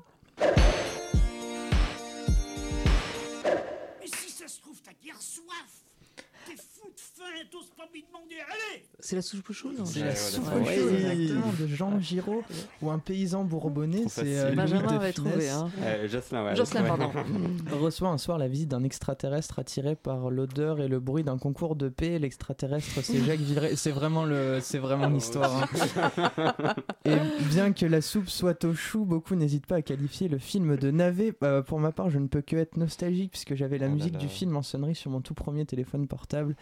[8.48, 12.42] Allez C'est la soupe chaude C'est la soupe chaude, exactement, de Jean Giraud,
[12.82, 15.48] ou un paysan bourbonnais, c'est euh, Benjamin avait trouvé.
[15.48, 15.70] Hein.
[15.80, 17.10] Euh, Jocelyn, ouais, Jocelyn, pardon.
[17.72, 21.76] reçoit un soir la visite d'un extraterrestre attiré par l'odeur et le bruit d'un concours
[21.76, 22.18] de paix.
[22.18, 23.76] L'extraterrestre, c'est Jacques Villeray.
[23.76, 25.62] C'est vraiment le, c'est vraiment l'histoire.
[25.62, 26.74] Hein.
[27.04, 27.16] et
[27.48, 30.90] bien que la soupe soit au chou, beaucoup n'hésitent pas à qualifier le film de
[30.90, 31.32] navet.
[31.42, 34.18] Euh, pour ma part, je ne peux que être nostalgique puisque j'avais la oh musique
[34.18, 36.56] du film en sonnerie sur mon tout premier téléphone portable.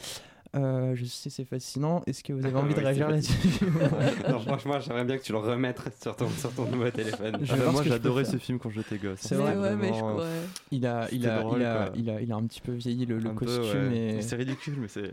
[0.58, 2.02] Euh, je sais, c'est fascinant.
[2.06, 3.64] Est-ce que vous avez envie de réagir là-dessus
[4.28, 7.38] Non, franchement, j'aimerais bien que tu le remettes sur ton, sur ton nouveau téléphone.
[7.42, 9.20] Je ah, moi, j'adorais ce film quand j'étais gosse.
[9.20, 10.24] C'est vrai, ouais, mais je crois...
[10.70, 13.18] il, a, il, a, il, a, il, a, il, a, un petit peu vieilli le,
[13.18, 13.92] le costume.
[13.92, 14.22] Et...
[14.22, 15.12] C'est ridicule, mais c'est.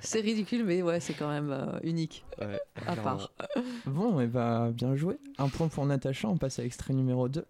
[0.00, 2.24] c'est ridicule, mais ouais, c'est quand même euh, unique.
[2.40, 3.32] Ouais, à part.
[3.86, 5.18] Bon, et bah, bien joué.
[5.38, 6.28] Un point pour Natacha.
[6.28, 7.44] On passe à l'extrait numéro 2.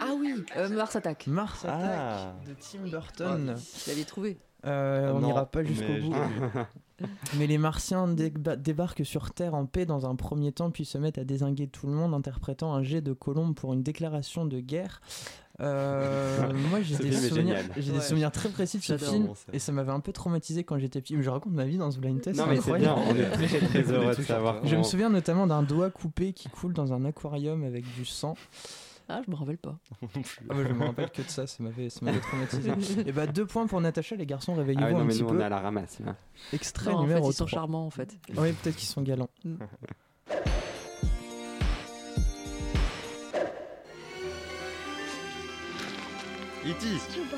[0.00, 1.26] Ah oui, euh, Mars Attack.
[1.26, 2.34] Mars Attack ah.
[2.46, 3.56] de Tim Burton.
[3.84, 4.38] Je l'avais trouvé.
[4.64, 6.14] Euh, on n'ira pas jusqu'au bout.
[7.38, 11.18] mais les Martiens débarquent sur Terre en paix dans un premier temps, puis se mettent
[11.18, 15.00] à désinguer tout le monde, interprétant un jet de Colombe pour une déclaration de guerre.
[15.60, 19.72] Euh, moi, j'ai des, souvenirs, j'ai des souvenirs très précis de ce film et ça
[19.72, 21.16] m'avait un peu traumatisé quand j'étais petit.
[21.20, 22.38] Je raconte ma vie dans ce blind test.
[22.38, 24.66] Non, mais c'est bien, on est très, très heureux de savoir.
[24.66, 28.34] Je me souviens notamment d'un doigt coupé qui coule dans un aquarium avec du sang.
[29.08, 29.78] Ah, je me rappelle pas.
[30.02, 30.06] ah,
[30.50, 32.72] je me rappelle que de ça, ça m'avait, traumatisé.
[33.06, 35.22] et bah, deux points pour Natacha, les garçons, réveillez-vous ah ouais, non, un mais petit
[35.22, 35.36] nous, peu.
[35.36, 36.00] On est à la ramasse.
[36.00, 36.16] Là.
[36.52, 38.16] Extrait non, numéro en fait, Ils sont charmants en fait.
[38.36, 39.30] Oui, peut-être qu'ils sont galants.
[46.66, 46.86] E.T.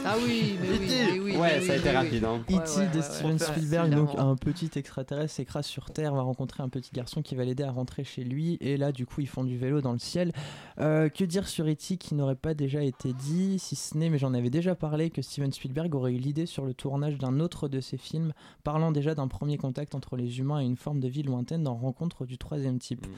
[0.07, 2.25] Ah oui, mais oui, mais oui, Ouais, ça a été rapide.
[2.25, 2.41] Hein.
[2.51, 2.97] E.T.
[2.97, 7.21] de Steven Spielberg, donc un petit extraterrestre s'écrase sur Terre, va rencontrer un petit garçon
[7.21, 9.83] qui va l'aider à rentrer chez lui, et là, du coup, ils font du vélo
[9.83, 10.33] dans le ciel.
[10.81, 11.99] Euh, que dire sur E.T.
[11.99, 15.21] qui n'aurait pas déjà été dit, si ce n'est, mais j'en avais déjà parlé, que
[15.21, 18.33] Steven Spielberg aurait eu l'idée sur le tournage d'un autre de ses films,
[18.65, 21.75] parlant déjà d'un premier contact entre les humains et une forme de vie lointaine dans
[21.75, 23.07] Rencontre du troisième type.
[23.07, 23.11] Mm.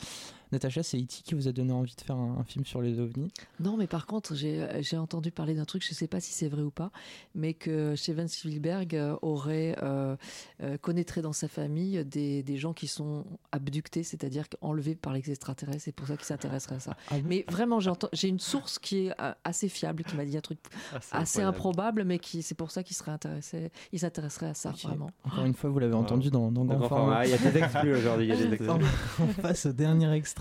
[0.53, 1.23] Natacha, c'est E.T.
[1.25, 3.31] qui vous a donné envie de faire un, film sur les ovnis?
[3.61, 6.49] Non, mais par contre, j'ai entendu parler d'un truc, je ne sais pas si c'est
[6.49, 6.91] vrai ou pas,
[7.35, 10.17] mais que Steven Spielberg euh, aurait euh,
[10.63, 15.31] euh, connaîtrait dans sa famille des, des gens qui sont abductés, c'est-à-dire enlevés par les
[15.31, 16.97] extraterrestres, c'est pour ça qu'il s'intéresserait à ça.
[17.11, 17.79] Ah mais vraiment,
[18.13, 19.13] j'ai une source qui est
[19.45, 20.59] assez fiable, qui m'a dit un truc
[20.93, 24.73] ah, assez improbable, mais qui c'est pour ça qu'il serait intéressé, il s'intéresserait à ça,
[24.83, 25.11] vraiment.
[25.25, 27.27] Encore une fois, vous l'avez entendu dans, dans Grand Format.
[27.27, 28.31] Il y a des exclus aujourd'hui.
[29.21, 30.40] On passe au dernier extrait.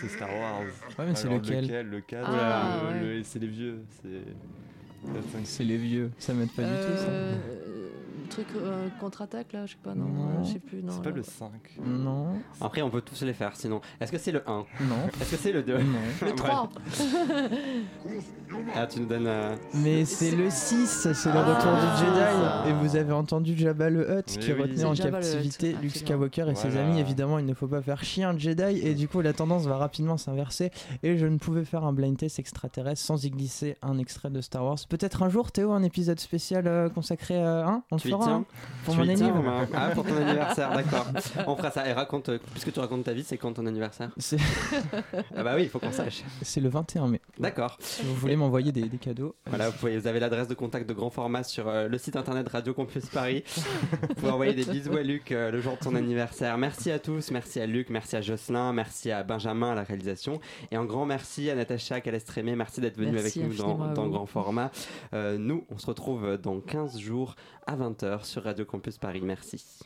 [0.00, 0.62] C'est Star Wars.
[0.98, 2.92] Ouais, mais c'est lequel, Le 4, ah,
[3.24, 3.80] c'est les vieux.
[5.44, 7.67] C'est les vieux, ça m'aide pas du tout ça.
[8.30, 10.28] Truc euh, contre-attaque là Je sais pas, non, Non.
[10.40, 10.82] euh, je sais plus.
[10.82, 11.16] non, C'est pas là.
[11.16, 11.50] le 5.
[11.84, 12.26] Non,
[12.60, 13.80] Après, on peut tous les faire sinon.
[14.00, 15.98] Est-ce que c'est le 1 non, Est-ce que c'est le 2 non.
[16.26, 16.68] Le 3
[18.74, 19.26] Ah, tu nous donnes.
[19.26, 21.44] euh, Mais c'est le 6, c'est le Ah.
[21.44, 22.68] retour du Jedi.
[22.70, 24.62] Et vous avez entendu Jabba le Hutt Oui, qui oui.
[24.62, 25.96] retenait en Jabba captivité Luke.
[25.96, 26.98] Skywalker et ses amis.
[27.00, 28.80] Évidemment, il ne faut pas faire chier un Jedi.
[28.86, 30.70] Et du coup, la tendance va rapidement s'inverser.
[31.02, 34.40] Et je ne pouvais faire un blind test extraterrestre sans y glisser un extrait de
[34.40, 34.78] Star Wars.
[34.88, 38.34] Peut-être un jour, Théo, un épisode spécial euh, consacré à un On le Tu tiens
[38.36, 38.44] hein,
[38.84, 39.66] pour tu mon y tiens, anniversaire.
[39.68, 41.06] Romain Ah, pour ton anniversaire, d'accord.
[41.46, 41.88] On fera ça.
[41.88, 44.10] Et raconte, euh, puisque tu racontes ta vie, c'est quand ton anniversaire
[45.36, 46.22] Ah, bah oui, il faut qu'on sache.
[46.42, 47.20] c'est le 21 mai.
[47.38, 47.76] D'accord.
[47.80, 49.34] Si vous voulez m'envoyer des, des cadeaux.
[49.46, 52.16] Voilà, vous, pouvez, vous avez l'adresse de contact de grand format sur euh, le site
[52.16, 53.44] internet Radio Campus Paris.
[54.02, 56.56] vous pouvez envoyer des bisous à Luc euh, le jour de son anniversaire.
[56.58, 60.40] Merci à tous, merci à Luc, merci à Jocelyn, merci à Benjamin à la réalisation.
[60.70, 64.26] Et un grand merci à Natacha Calestrémé, merci d'être venu Merci avec nous dans, grand
[64.26, 64.70] format.
[65.14, 67.76] Euh, nous, on se retrouve dans 15 jours à
[68.22, 69.20] sur Radio Campus Paris.
[69.22, 69.80] Merci.